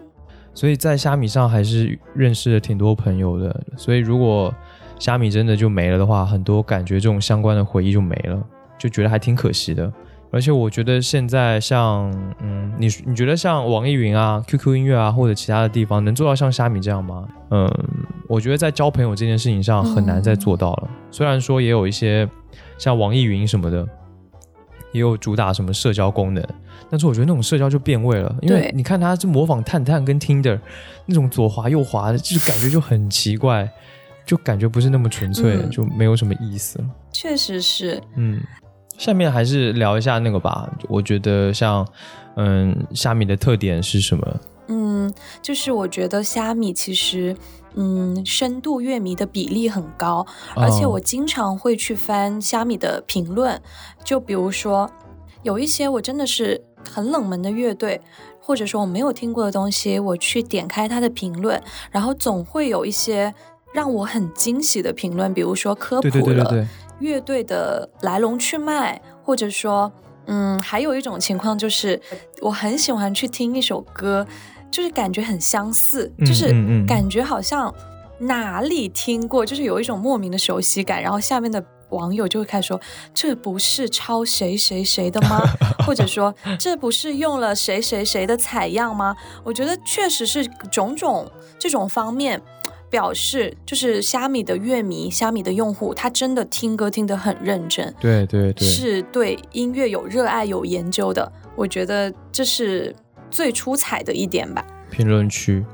[0.53, 3.63] 所以在虾米上还是认识了挺多朋友的。
[3.77, 4.53] 所以如果
[4.99, 8.43] 虾米真的就没了的话，很多感觉这种相关的回忆就没了，
[8.77, 9.89] 就觉得还挺可惜的。
[10.29, 17.25] 而且我觉得现在像，嗯，你你觉得像网易云啊、QQ 音乐啊或者其他的地方能做到像虾米这样吗？
[17.51, 17.71] 嗯，
[18.27, 20.89] 我觉得在交朋友这件事情上很难再做到了。
[21.09, 22.27] 虽然说也有一些。
[22.77, 23.87] 像网易云什么的，
[24.91, 26.43] 也有主打什么社交功能，
[26.89, 30.59] 但是我觉得那种社交就变味了，因为你看它是模仿探探跟 Tinder
[31.05, 33.69] 那种左滑右滑的，就感觉就很奇怪，
[34.25, 36.85] 就感觉不是那么纯粹，就没有什么意思了。
[37.11, 38.41] 确实是，嗯，
[38.97, 40.69] 下面还是聊一下那个吧。
[40.87, 41.87] 我觉得像，
[42.35, 44.39] 嗯，虾米的特点是什么？
[44.69, 47.35] 嗯，就是我觉得虾米其实。
[47.79, 53.61] 嗯，深度乐迷的比例很高，而且我经常会去翻虾米的评论，
[54.03, 54.89] 就比如说
[55.43, 56.59] 有一些我真的是
[56.89, 58.01] 很冷门的乐队，
[58.41, 61.61] 或者说我没有听过的东西，我去点开他的评论，
[61.91, 63.31] 然后总会有一些
[63.71, 66.65] 让我很惊喜的评论，比如说科普了
[66.99, 69.91] 乐队的来龙去脉，或者说，
[70.25, 72.01] 嗯，还有一种情况就是
[72.41, 74.25] 我很喜欢去听一首歌。
[74.71, 76.53] 就是感觉很相似，就是
[76.85, 77.73] 感觉好像
[78.19, 81.01] 哪里听过，就是有一种莫名的熟悉感。
[81.01, 82.79] 然后下面的网友就会开始说
[83.13, 85.41] ：“这不是抄谁谁谁的吗？”
[85.85, 92.41] 或者说：“这不是用了谁谁谁的采样吗？”我觉得确实是种种这种方面
[92.89, 101.31] 表示，就是虾米的乐迷、虾米的用户，他真的听歌听得很认真，对对对，是对音乐有热爱、有研究的。
[101.55, 102.93] 我觉得这是。
[103.29, 104.65] 最出彩的一点吧。
[104.89, 105.65] 评论区，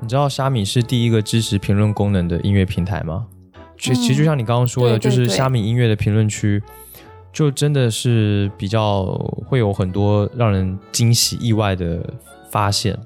[0.00, 3.26] 你知道虾米是第一个支持评论功能的音乐平台吗？
[3.78, 6.62] 其其实就像你刚刚说的，就是虾米音乐的评论区，
[7.32, 9.04] 就真的是比较
[9.46, 12.00] 会有很多让人惊喜意外的
[12.50, 12.96] 发现。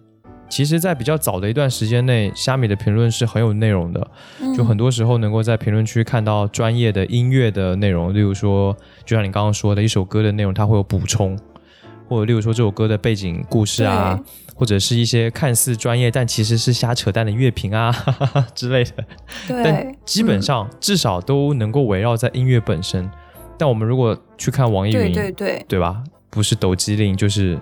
[0.49, 4.11] 其实，在比较早的一段时间内，虾米的评论是很有内容的，
[4.57, 11.37] 就很多时候能够在评论区看到专业的音乐的内容，例如说，就像你刚刚说的一首歌的内容，它会有补充。
[12.09, 14.19] 或者，例如说这首歌的背景故事啊，
[14.55, 17.93] 或者是一些看似专业但其实是瞎扯淡的乐评啊
[18.55, 19.05] 之类的，
[19.49, 23.11] 但基本上至少都能够围绕在音乐本身。
[23.59, 26.03] 但我们如果去看网易云，对对对吧？
[26.31, 27.59] 不是抖机灵，就是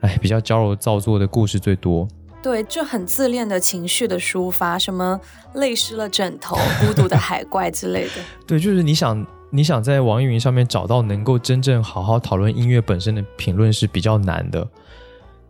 [0.00, 2.08] 哎，比较矫揉造作的故事最多。
[2.42, 5.20] 对，就很自恋的情绪的抒发，什么
[5.54, 8.12] 泪湿了枕头、孤独的海怪之类的。
[8.46, 9.26] 对，就是你想。
[9.50, 14.66] 你想在网易云上面找到能够真正好好讨论音乐本身的评论是比较难的，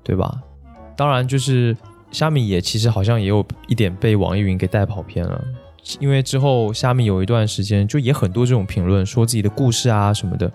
[0.03, 0.41] 对吧？
[0.97, 1.77] 当然，就是
[2.11, 5.45] 虾米也其实好像也有一点被网易云给带跑偏了，
[5.99, 10.51] 因为之后虾米有一段时间就也很多这种评论，说自己的故事啊什么的。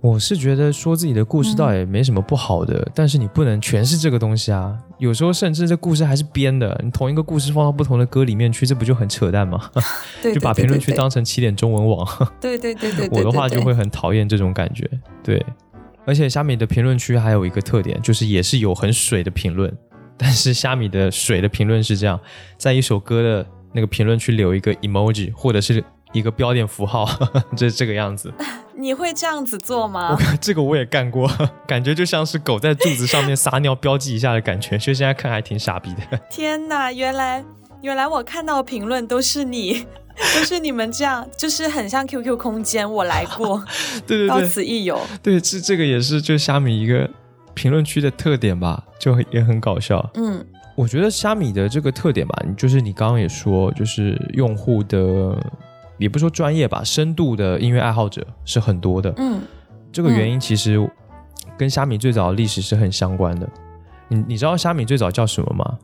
[0.00, 4.76] 我是觉得说自己的故事倒也没什么不好的，但是你不能全是这个东西啊。
[4.98, 9.70] 有时候甚至这故事还是编的，你同一个故事放到不同的歌里面去，这不就很扯淡吗？
[10.22, 12.06] 就把评论区当成起点中文网。
[12.40, 13.08] 对对对对。
[13.10, 14.88] 我的话就会很讨厌这种感觉。
[15.24, 15.44] 对，
[16.04, 19.74] 而且虾米的评论区还有一个特点，就是也是有很水的评论，
[20.16, 22.20] 但是虾米的水的评论是这样，
[22.56, 25.82] 在一首歌的那个评论区留一个 emoji 或者是
[26.16, 27.06] 一个标点符号，
[27.56, 28.32] 这这个样子。
[28.78, 30.16] 你会这样子做吗？
[30.40, 31.30] 这个我也干过，
[31.66, 36.18] 感觉就像是狗在柱子上面撒尿标记一下的感觉，所以现在看还挺傻逼的。
[36.30, 37.44] 天哪，原来
[37.82, 39.86] 原来我看到评论都是你，
[40.34, 43.62] 都是你们这样，就是很像 QQ 空间，我来过，
[44.06, 44.98] 对对对，到此一游。
[45.22, 47.08] 对，这这个也是就虾米一个
[47.54, 50.10] 评论区的特点吧，就也很搞笑。
[50.16, 55.34] 嗯，我觉得虾米的这个特点吧，就是你刚刚也说，就是用户的，
[55.98, 59.12] 也不说专业吧，深度的音乐爱好者是很多的。
[59.16, 59.40] 嗯，
[59.92, 60.78] 这个原因其实
[61.58, 63.48] 跟虾米最早的历史是很相关的。
[64.08, 65.78] 你你知道虾米最早叫什么吗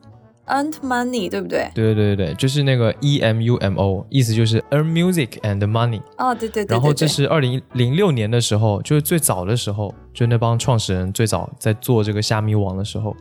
[0.47, 1.71] ？Earn money，对不对？
[1.75, 6.01] 对对对对就是那个 E M U M O，意思就是 earn music and money。
[6.19, 6.75] 哦，对对对。
[6.75, 13.17] 然后这是二零零六年的时候，就是最早的时候，就那帮创始人最早在做这个虾米网的时候。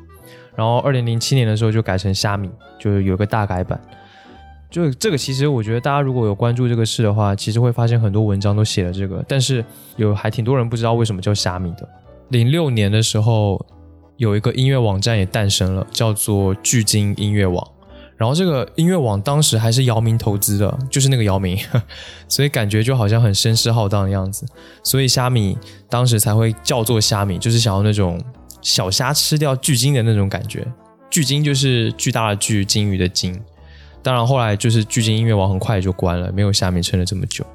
[0.55, 3.79] 然后二零零七年的时候就改成虾米，就是有个大改版。
[4.71, 9.63] 就这个其实我觉得大家如果有关注这个事的话，其实会发现很多文章都写了这个，但是
[9.97, 11.87] 有还挺多人不知道为什么叫虾米的。
[12.29, 13.63] 零六年的时候。
[14.17, 17.67] 有一个音乐网站也诞生了，叫做巨鲸音乐网。
[18.15, 21.57] 然后这个音乐网当时还是姚明投资的，就是那个姚明，
[22.29, 24.45] 所以感觉就好像很声势浩荡的样子。
[24.83, 25.57] 所以虾米
[25.89, 28.23] 当时才会叫做虾米，就是想要那种
[28.61, 30.67] 小虾吃掉巨鲸的那种感觉。
[31.09, 33.41] 巨鲸就是巨大的巨，鲸鱼的鲸。
[34.03, 37.45] 当然后来就是巨鲸音乐网很快就关了，没有虾米撑了这么久。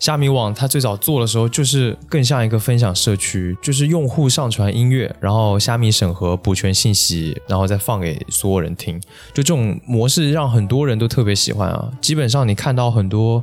[0.00, 9.00] 虾米网它最早做的时候，就是更像一个分享社区，就是用户上传音乐，然后虾米审核补全信息，然后再放给所有人听。
[9.32, 11.90] 就这种模式，让很多人都特别喜欢啊。
[12.02, 13.42] 基本上你看到很多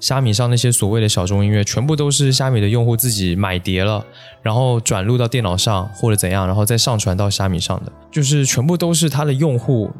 [0.00, 4.02] 虾米上那些所谓的小众音乐，全部都是虾米的用户自己买碟了，
[4.40, 9.90] 然后转录到电脑上或者怎样，然后再上传到虾米上的，就是全部都是他的用户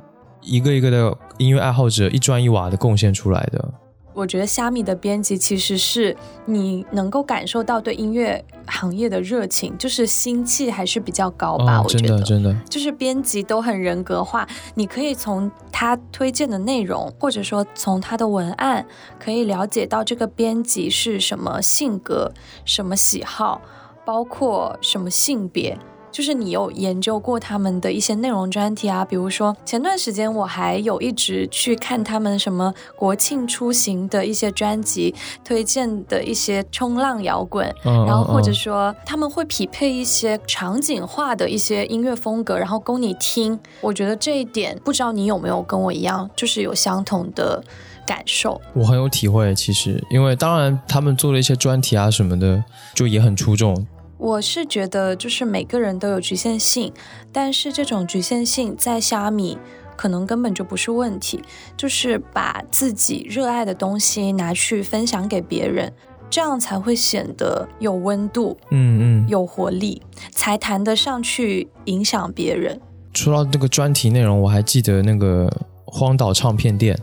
[0.49, 3.73] 一个一个的音乐爱好者一砖一瓦的贡献出来的。
[4.15, 11.81] 我觉得虾米的编辑其实是你能够感受到对音乐行业的热情，就是心气还是比较高吧。
[11.81, 18.85] 我觉得真的就是编辑都很人格化，你可以从他推荐的内容，或者说从他的文案，
[19.21, 22.33] 可以了解到这个编辑是什么性格、
[22.65, 23.61] 什么喜好，
[24.05, 25.79] 包括什么性别。
[26.19, 43.57] 就是你有研究过他们的一些内容专题啊，比如说前段时间我还有一直去看他们什么国庆出行的一些专辑推荐的一些冲浪摇滚，然后或者说他们会匹配一些场景化的一些音乐风格，然后供你听。
[43.81, 47.63] 我觉得这一点不知道你有没有跟我一样，就是有相同的
[48.05, 48.61] 感受。
[48.75, 53.87] 我很有体会，其实因为当然他们做了一些专题啊什么的，就也很出众。
[54.19, 56.93] 我是觉得，就是每个人都有局限性，
[57.33, 59.57] 但是这种局限性在虾米
[59.97, 61.41] 可能根本就不是问题，
[61.77, 65.93] 就是把自己热爱的东西拿去分享给别人，
[66.29, 70.03] 这样才会显得有温度，嗯嗯，有活力，
[70.33, 72.81] 才谈得上去影响别人。
[73.15, 75.51] 说到这个专题内容，我还记得那个
[75.85, 76.99] 荒岛唱片店，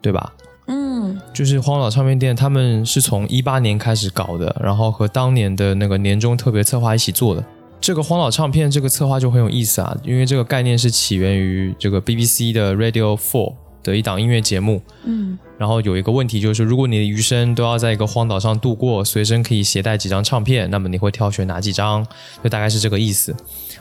[0.00, 0.32] 对吧？
[0.66, 7.44] 嗯，就是荒岛唱片店，他们是从一八年开始搞的，然后和当年的那个年终特别策划一起做的。
[7.80, 14.82] 这个荒岛唱片这个策划就很有意思啊，因为这个概念是起源于这个 BBC 的 Radio Four 的一档音乐节目。
[15.04, 22.04] 嗯，然后有一个问题就是，如果你的余生都要在一个荒岛上度过，随身可以携带几张唱片，那么你会挑选哪几张？
[22.42, 23.32] 就大概是这个意思。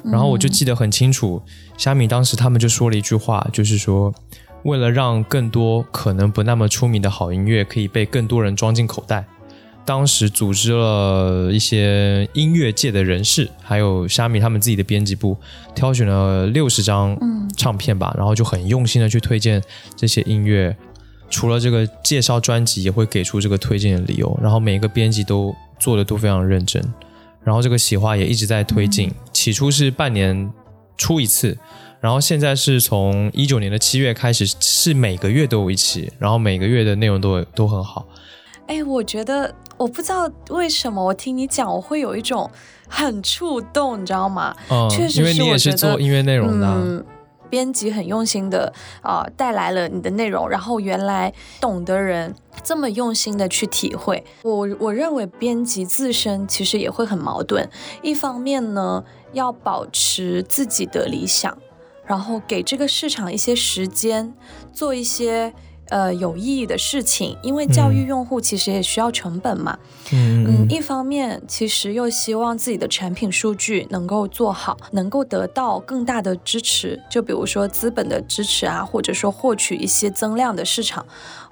[0.04, 1.42] 然后我就记得很清楚，
[1.78, 4.14] 虾米当时他们就说了一句话，就是说。
[4.66, 9.24] 为了让更多可能不那么出名的好音乐可以被更多人装进口袋，
[9.86, 15.38] 当时组织了一些音乐界的人士，还有虾米他们自己的编辑部，
[15.76, 17.16] 挑选了六十张
[17.56, 19.62] 唱片吧，然后就很用心的去推荐
[19.96, 20.76] 这些音乐。
[21.30, 24.36] 除了这个介绍专辑，也会给出这个推荐的理由。
[24.42, 26.84] 然后每一个编辑都做的都非常认真。
[27.44, 30.52] 然后这个企划也一直在推进，起初是半年
[30.98, 31.56] 出一次。
[32.06, 38.06] 然后现在是从一九年的七月开始，是每个月都有一期，然后每个月的内容都都很好。
[38.68, 42.48] 哎，我觉得我不知道为什么，我听你讲，我会有一种
[42.88, 44.56] 很触动，你知道吗？
[44.70, 47.04] 嗯，确实，因为你也是做音乐内容的，嗯，
[47.50, 54.24] 编辑很用心的啊，带来了你的内容，然后原来懂的人这么用心的去体会。
[54.44, 57.68] 我我认为编辑自身其实也会很矛盾，
[58.04, 61.58] 一方面呢要保持自己的理想。
[62.06, 64.34] 然后给这个市场一些时间，
[64.72, 65.54] 做一些
[65.90, 69.78] 呃有意义的事情，因为教育用户其实也需要成本嘛。
[70.12, 70.68] 嗯嗯。
[70.70, 81.06] 一方面，其实又希望自己的产品数据能够做好，能够得到更大的支持，就比如说资本的支持啊，或者说获取一些增量的市场。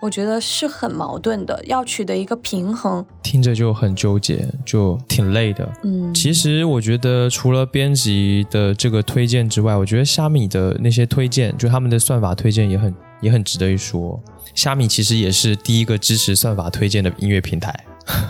[0.03, 5.65] 我觉得是很矛盾的，要取得一个平衡，听着就很纠结，就挺累的。
[5.83, 14.21] 嗯，其实我觉得除了编辑的这个推荐之外，我觉得虾米的那些推荐，就他们的算法推荐也很也很值得一说。
[14.53, 17.73] 虾米其实也是第一个支持算法推荐的音乐平台。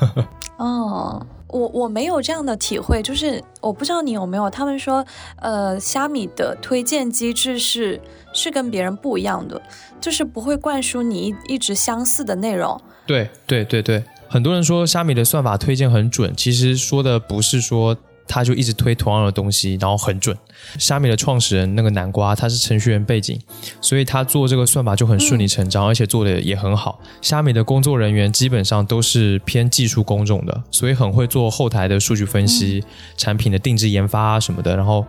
[0.60, 4.50] 哦，我我没有这样的体会，就是我不知道你有没有。
[4.50, 5.06] 他们说，
[5.38, 8.02] 呃，虾米的推荐机制是
[8.34, 9.62] 是跟别人不一样的，
[10.02, 12.82] 就是不会灌输你一一直相似的内容。
[13.06, 17.96] 对对对对，很多人说虾米的算法推荐很准，其实说的不是说。
[18.34, 20.36] 他就一直推同样的东西，然后很准。
[20.80, 23.40] 虾米的创始人那个南瓜，他是程序员背景，
[23.80, 27.00] 所以他做这个算法就很顺理成章，而且做的也很好。
[27.22, 32.84] 虾米的工作人员基本上都是偏技术工种的，所以很会做后台的数据分析、
[33.16, 34.76] 产品的定制研发啊什么的。
[34.76, 35.06] 然后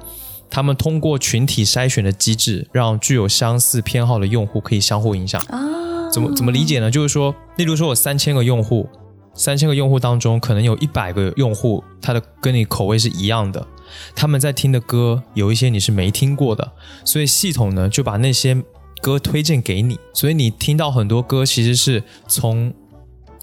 [0.51, 5.41] 他们通过群体筛选的机制，让具有相似偏好的用户可以相互影响。
[5.49, 6.91] 啊，怎么怎么理解呢？
[6.91, 8.87] 就是说，例如说我三千个用户。
[9.35, 13.67] 三千个用户当中，可能有一百个用户，他的跟你口味是一样的。
[14.15, 16.73] 他们在听的歌有一些你是没听过的，
[17.05, 18.57] 所以系统呢就把那些
[19.03, 19.99] 歌推荐给你。
[20.13, 22.73] 所以你听到很多歌，其实是从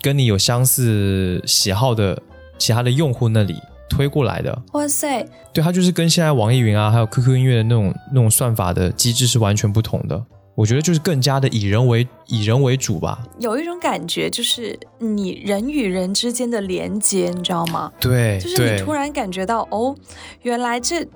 [0.02, 2.22] 跟你有相似喜好的
[2.58, 3.56] 其他的用户那里
[3.90, 4.62] 推过来的。
[4.74, 5.26] 哇塞！
[5.54, 10.26] 对，它就是跟现在网易云啊，还有 QQ 音乐的那种那种算法的机制是完全不同的。
[10.54, 17.92] 我觉得就是更加的以人为以人为主吧，有一种感觉就是你人与人之间的连接，你知道吗？
[18.00, 19.96] 对，就是你突然感觉到哦，
[20.42, 21.08] 原来这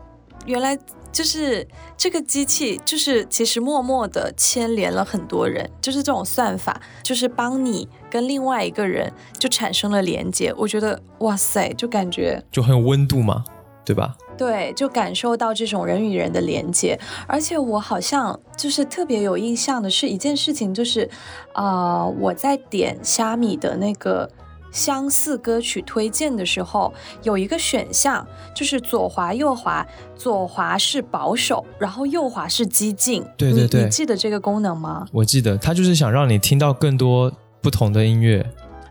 [0.46, 0.78] 原来
[1.12, 1.68] 就是
[1.98, 10.54] 这个机器，就是其实默默的牵连了很多人，就是这种算法，就是帮你跟另外一个人就产生了连接。
[10.58, 13.44] 我觉得哇塞，就感觉就很有温度嘛，
[13.84, 14.16] 对吧？
[14.38, 21.10] 对，就感受到这种人与人的连接，而且我好像就是特别有印象的是一件事情，就是，
[21.54, 24.30] 啊，我在点虾米的那个
[24.72, 33.24] 相似歌曲推荐的时候，有一个选项就是左滑右滑，左滑是保守，然后右滑是激进。
[33.38, 35.08] 对对对，你记得这个功能吗？
[35.14, 37.32] 我记得，它就是想让你听到更多
[37.62, 38.46] 不同的音乐。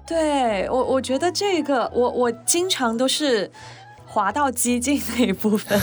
[0.06, 3.50] 对我，我觉得这个，我我经常都是。
[4.14, 5.76] 滑到激进那一部分，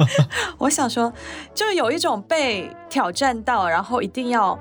[0.58, 1.10] 我想说，
[1.54, 4.58] 就有一种被挑战到，然后一定要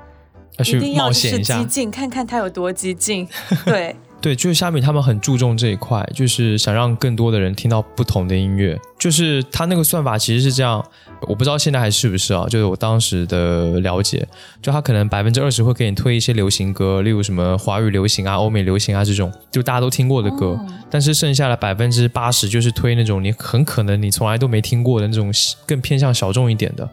[0.59, 3.27] 一定要是激进，看看他有多激进，
[3.65, 3.93] 对。
[4.21, 8.77] 对，就是虾米他们很注重这一块，就是想让更多的人听到不同的音乐。
[8.97, 10.85] 就是他那个算法其实是这样，
[11.21, 12.45] 我不知道现在还是不是啊？
[12.49, 14.27] 就是我当时的了解，
[14.61, 20.59] 就他可能百分之二十会给你推一些流行歌，例如什么华语流行啊、欧美流行啊这种，就大家都听过的歌。
[20.89, 25.31] 但是剩下的百分之八十就是推那种你很可能你从来都没听过的那种
[25.65, 26.89] 更偏向小众一点的。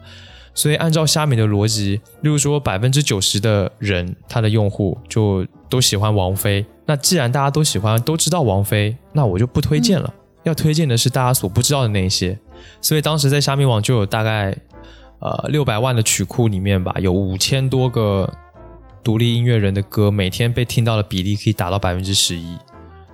[0.53, 6.65] 所以按照虾米的逻辑，例如说百分之九十的人，他的用户就都喜欢王菲。
[6.87, 10.11] 那既然大家都喜欢，都知道王菲，那我就不推荐了。
[10.43, 12.39] 要推荐的是大家所不知道的那些。
[12.81, 14.57] 所以当时在虾米网就有大概
[15.19, 18.33] 呃六百万的曲库里面吧，有五千多个
[19.03, 22.57] 独立音乐人的歌，每天被听到的比例可以达到百分之十一，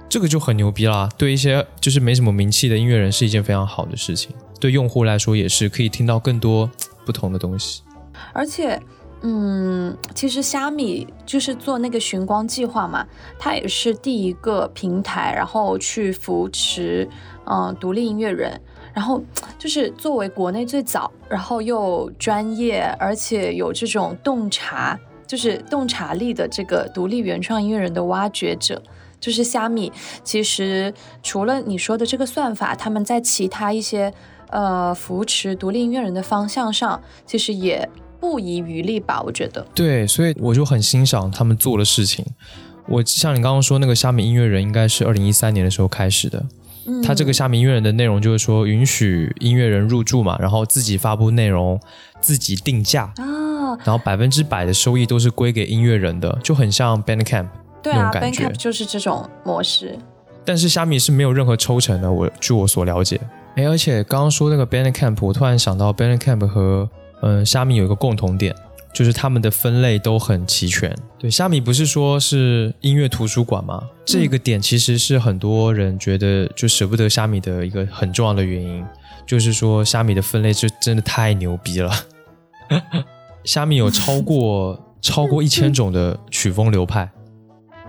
[0.07, 1.09] 这个就很牛逼啦。
[1.17, 6.69] 对一些就是没什么名气的音乐人是一件非常好的事情，对用户来说也是可以听到更多
[7.03, 7.82] 不同的东西，
[8.34, 8.80] 而且。
[9.26, 13.07] 嗯，其实虾米就是做那个寻光计划嘛，
[13.39, 17.07] 它也是第一个平台，然后去扶持
[17.45, 18.59] 嗯独立音乐人，
[18.93, 19.24] 然后
[19.57, 28.84] 就是作为国内最早，然后又专业，而且有这种洞察，就是洞察力的这个独立原创音乐人的挖掘者，
[29.21, 29.89] 就是虾米。
[30.26, 34.13] 其实除了你说的这个算法，他们在其他一些
[34.49, 37.89] 呃扶持独立音乐人的方向上，其实也。
[38.24, 39.67] 不遗余力吧，我觉得。
[39.76, 42.26] 对，所以我就很欣赏他们做的事情。
[42.88, 46.41] 我像你刚刚说那个虾米音乐人，应该是二零一三年的时候开始的。
[46.86, 51.78] 嗯，他这个虾米音乐人的内容就是说，允许音乐人入驻嘛，然后自己发布内容，
[52.21, 57.47] 自己定价啊，然后百分之百的收益都是归给音乐人的，就很像 Bandcamp
[57.82, 59.99] 对啊，Bandcamp 就是这种模式。
[60.45, 63.19] 但是虾米是没有任何抽成的，我据我所了解。
[63.57, 66.89] 哎，而且刚刚说那个 Bandcamp，我突然想到 Bandcamp 和
[67.24, 68.53] 嗯，虾米有一个共同点，
[68.93, 70.93] 就是他们的分类都很齐全。
[71.17, 73.82] 对，虾米不是说是音乐图书馆吗？
[74.05, 78.86] 这个点其实是很多人觉得就舍不得虾米的一个很重要的原因，
[79.26, 81.89] 就是说虾米的分类就真的太牛逼了。
[83.45, 87.09] 虾米有超过超过一千种的曲风流派，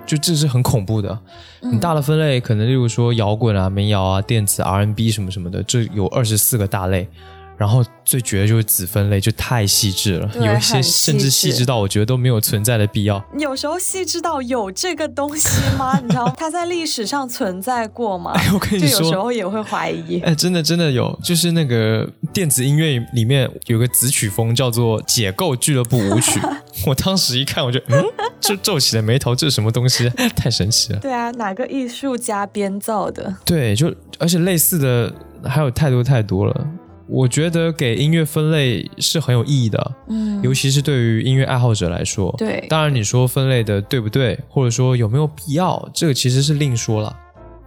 [0.07, 1.19] 就这是很恐怖的。
[1.61, 7.09] 很大的分类，可能例如说摇滚啊、民谣啊、电子、R&B 什么什么的，这有二十四个大类。
[7.57, 13.25] 然后最绝的就是子分类，就太细致了，有一些甚至细致到我觉得都没有存在的必要。
[13.39, 15.49] 有时候细致到有这个东西
[15.79, 15.99] 吗？
[16.03, 18.33] 你知道它在历史上存在过吗？
[18.37, 20.21] 哎，我跟你说，有时候也会怀疑。
[20.21, 26.41] 哎，真的真的有，就是那个电子音乐里面有个子曲风叫做解构俱乐部舞曲，
[26.87, 28.05] 我当时一看，我就嗯，
[28.41, 30.11] 就皱起了眉头，这是什么东西？
[30.35, 30.99] 太神奇了。
[30.99, 33.35] 对啊，哪个艺术家编造的？
[33.45, 35.13] 对，就而且类似的
[35.49, 36.67] 还有太多太多了。
[37.07, 47.15] 我觉得给音乐分类是很有意义的，嗯，尤其是对于音乐爱好者来说，对，当然你说分类的对不对，或者说有没有必要，这个其实是另说了。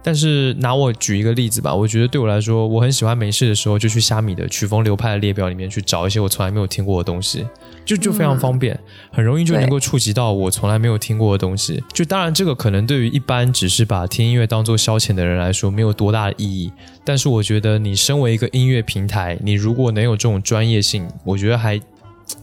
[0.02, 7.44] 但是拿我举一个例子吧，我觉得对我来说，我很喜欢没事的时候就去虾米的曲风流派的列表里面去找一些我从来没有听过的东西，
[7.84, 8.78] 就就非常方便，
[9.12, 11.82] 很容易就能够触及到我从来没有听过的东西。
[11.92, 16.72] 就当然这个可能对于一般只是把听音乐当做消遣的人来说没有多大的意义，
[17.04, 21.78] 但是我觉得你身为一个音乐平台，你如果能有这种专业性，我觉得还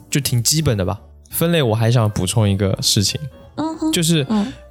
[0.10, 0.99] 就挺基本的吧。
[1.32, 3.20] 分类我还想补充一个事情，
[3.56, 4.26] 嗯，就是。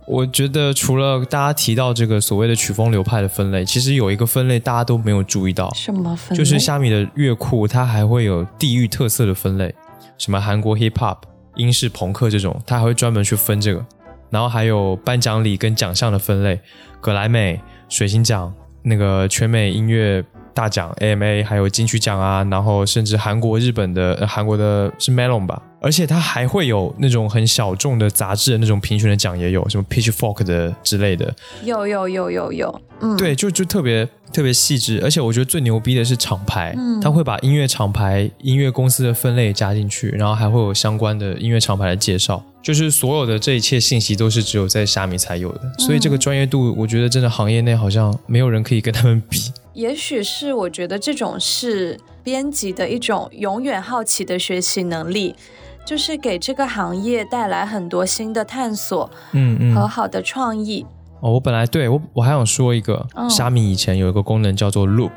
[0.06, 6.38] 我觉得除了大家提到这个所谓的曲风流派的分类，其实有一个分类大家都没有注意到，什么分类？
[6.38, 9.74] 就是虾米的乐库，它还会有地域特色的分类，
[10.18, 11.18] 什么韩国 hip hop、
[11.56, 13.84] 英式朋克这种，它还会专门去分这个。
[14.30, 16.60] 然后还有颁奖礼跟奖项的分类，
[17.00, 18.52] 格莱美、水星奖、
[18.82, 25.62] 那个全美音乐大奖 AMA，还有金曲奖啊，然后甚至韩国、日本的韩国的是 Melon 吧。
[25.84, 31.34] 而且它还会有那种很小众的杂志的那种评选的奖也有，什么 Pitchfork 的之类的。
[31.62, 34.98] 有有有有有，嗯，对，就就特别特别细致。
[35.04, 42.42] 而且我觉得最牛逼的是厂牌，它会把音乐厂牌、音乐公司的分类加进去，然后还会有相关的音乐厂牌的介绍。
[42.62, 49.52] 就是所有的这一切信息都是只有在虾米才有的，所以这个专业度，我觉得真的行业内好像没有人可以跟他们比。
[49.74, 55.34] 也许是我觉得这种是编辑的一种永远好奇的学习能力。
[55.84, 60.84] 就是给这个行业带来很多新的探索，嗯嗯，和好的创意。
[61.20, 65.12] 哦，我本来对我我还想说一个，虾米以前有一个功能叫做 Loop，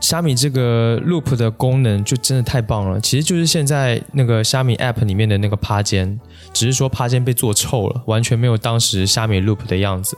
[0.00, 3.00] 虾米这个 Loop 的功能就真的太棒了。
[3.00, 6.20] 其实就是现在那个虾米 App 里面的那个趴间，
[6.52, 10.16] 只是说趴间被做臭了，完全没有当时虾米 Loop 的样子。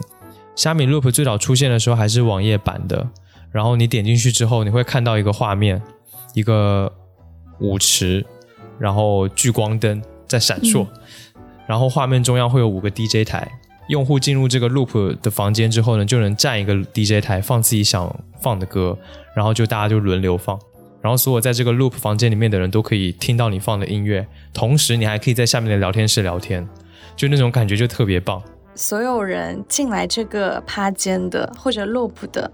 [0.55, 3.07] 虾米 Loop 最早出现的时候还是网页版的，
[3.51, 5.81] 然后你点进去之后，你会看到一个画面，
[6.33, 6.91] 一个
[7.59, 8.25] 舞池。
[8.79, 10.87] 然后聚光灯在闪烁，
[11.67, 13.51] 然后画面中央会有五个 DJ 台，
[13.89, 18.97] 用户进入这个 loop 的房间之后呢，就能占一个 DJ 台放自己想放的歌，
[19.35, 20.57] 然后就大家就轮流放，
[21.01, 26.67] 然后所有在这个 loop 房间里面的人都可以听到你放的音乐，同时你还可以在下面的聊天室聊天，
[27.15, 28.41] 就那种感觉就特别棒。
[28.75, 32.49] 所有人进来这个趴间的或者 loop 的。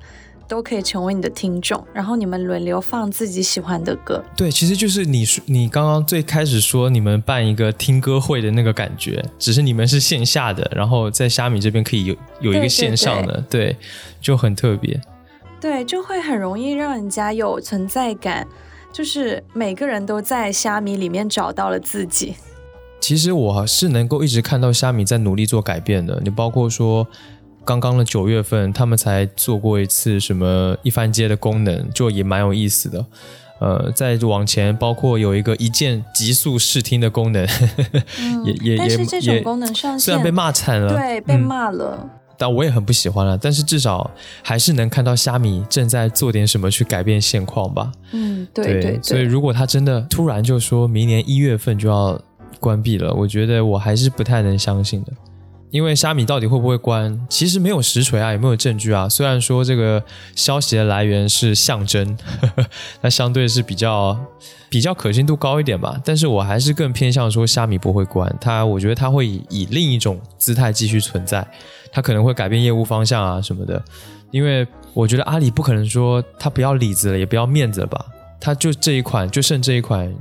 [0.47, 4.23] 都可以成为你的听众，然后你们轮流放自己喜欢的歌。
[4.35, 13.75] 对，其实就是你说你刚刚最开始说你们办一个听歌会的那个感觉，只是你们是线下的，然后在虾米这边可以有有一个线上的，对，
[14.21, 14.99] 就很特别。
[15.59, 18.47] 对，就会很容易让人家有存在感，
[18.93, 22.35] 就是每个人都在虾米里面找到了自己。
[22.99, 27.07] 其实我是能够一直看到虾米在努力做改变的，你包括说。
[27.65, 33.03] 刚刚的九月份，他们才做过一次什么一番街的功能，就也蛮有意思的。
[33.59, 37.47] 呃，再往前，包括有一个一键极速试听的功能，
[38.45, 42.07] 也也也，但是这种功能上线虽然被骂惨了，对，被骂了，
[42.37, 43.37] 但我也很不喜欢了。
[43.37, 44.11] 但是至少
[44.43, 47.91] 还是能看到虾米正在做点什么去改变现况吧。
[48.11, 48.99] 嗯，对对。
[49.01, 52.21] 所以如果他真的突然就说明年一月份就要
[52.59, 55.13] 关闭了，我觉得我还是不太能相信的。
[55.71, 59.09] 因为虾米到底会不会关，其实没有实锤啊，也没有证据啊。
[59.09, 60.01] 虽然说这个
[60.35, 62.17] 消息的来源是象征，
[63.01, 64.17] 那相对是比较
[64.69, 65.99] 比较可信度高一点吧。
[66.05, 71.45] 但是我还是更偏向说虾米不会关，它我觉得它会以以另一种姿态继续存在，
[71.91, 73.83] 它可能会改变业务方向啊什么的。
[74.31, 78.05] 因为我觉得阿里不可能说它不要里子了，也不要面子了吧？
[78.39, 80.13] 它就这一款，就剩这一款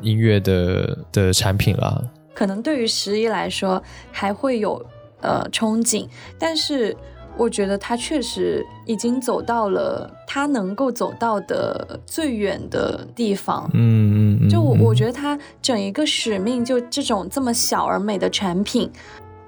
[0.00, 2.04] 音乐的的产品了。
[2.36, 3.82] 可能对于十一来说
[4.12, 4.84] 还会有。
[5.22, 6.06] 呃，憧憬，
[6.38, 6.94] 但是
[7.38, 13.68] 我觉得他确实已经走到了他能够走到的最远的地方。
[13.72, 18.88] 嗯嗯，就我我觉得他整一个使命，就这种这么小而美的产品，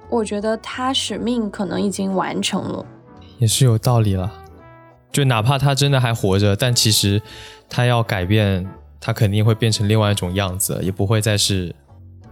[0.09, 2.83] 我觉得他使命可能已经完成了，
[3.37, 4.33] 也是有道理了。
[5.11, 7.21] 就哪怕他真的还活着，但其实
[7.69, 8.67] 他要改变，
[8.99, 11.73] 他肯定会变成另外一种样子，也不会再是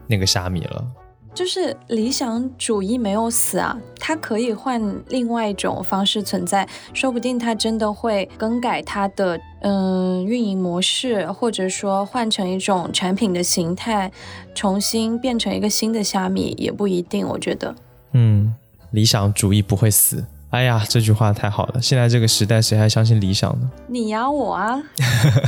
[0.08, 0.86] 那个虾米了。
[1.34, 14.12] 就是理想主义没有死啊，它可以换另外一种方式存在，说不定它真的会更改它的嗯运营模式，或者说换成一种产品的形态，
[14.55, 17.28] 重新变成一个新的虾米也不一定。
[17.28, 17.76] 我觉得，
[18.14, 18.55] 嗯，
[18.89, 20.26] 理想主义不会死。
[20.49, 21.80] 哎呀，这句话太好了！
[21.80, 23.70] 现在这个时代，谁还相信理想呢？
[23.88, 24.82] 你呀，我啊，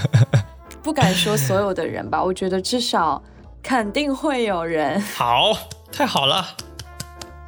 [0.84, 3.20] 不敢说所有的人吧，我觉得至少
[3.62, 5.02] 肯定会有人。
[5.02, 5.58] 好。
[5.92, 6.46] 太好了，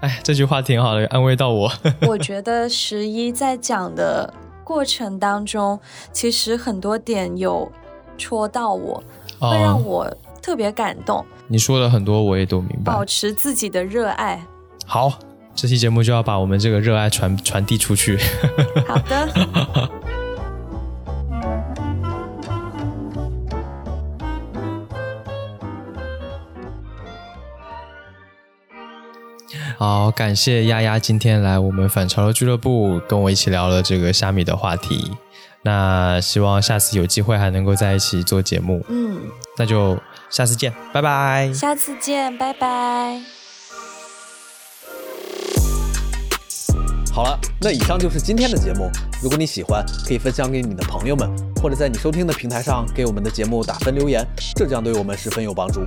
[0.01, 1.71] 哎，这句话挺好的，安慰到我。
[2.07, 4.33] 我觉得十一在讲的
[4.63, 5.79] 过程当中，
[6.11, 7.71] 其实很多点有
[8.17, 9.01] 戳到我，
[9.37, 11.23] 会让我特别感动。
[11.47, 12.91] 你说的很多我也都明白。
[12.91, 14.43] 保持自己的热爱。
[14.87, 15.13] 好，
[15.53, 18.17] 这期节目就要把我们这个热爱传传递出去。
[18.87, 19.91] 好的。
[29.81, 35.11] 好，感谢丫丫今天来我们反潮流俱乐部，跟我一起聊了这个虾米的话题。
[35.63, 38.85] 那希望下次有机会还能够在一起做节目。
[38.89, 39.19] 嗯，
[39.57, 39.97] 那就
[40.29, 41.51] 下次见，拜拜。
[41.51, 43.19] 下次见，拜拜。
[47.11, 48.87] 好了，那以上就是今天的节目。
[49.19, 51.27] 如果你喜欢，可以分享给你的朋友们，
[51.59, 54.23] 或者在你收听的平台上给我们的节目打分留言，
[54.55, 55.83] 这将对我们十分有帮助。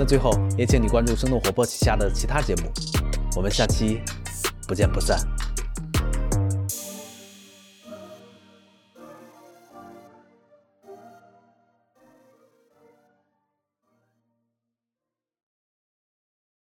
[0.00, 2.72] 那最后也请你关注生动活泼旗下的其他节目，
[3.36, 4.00] 我们下期
[4.66, 5.18] 不见不散。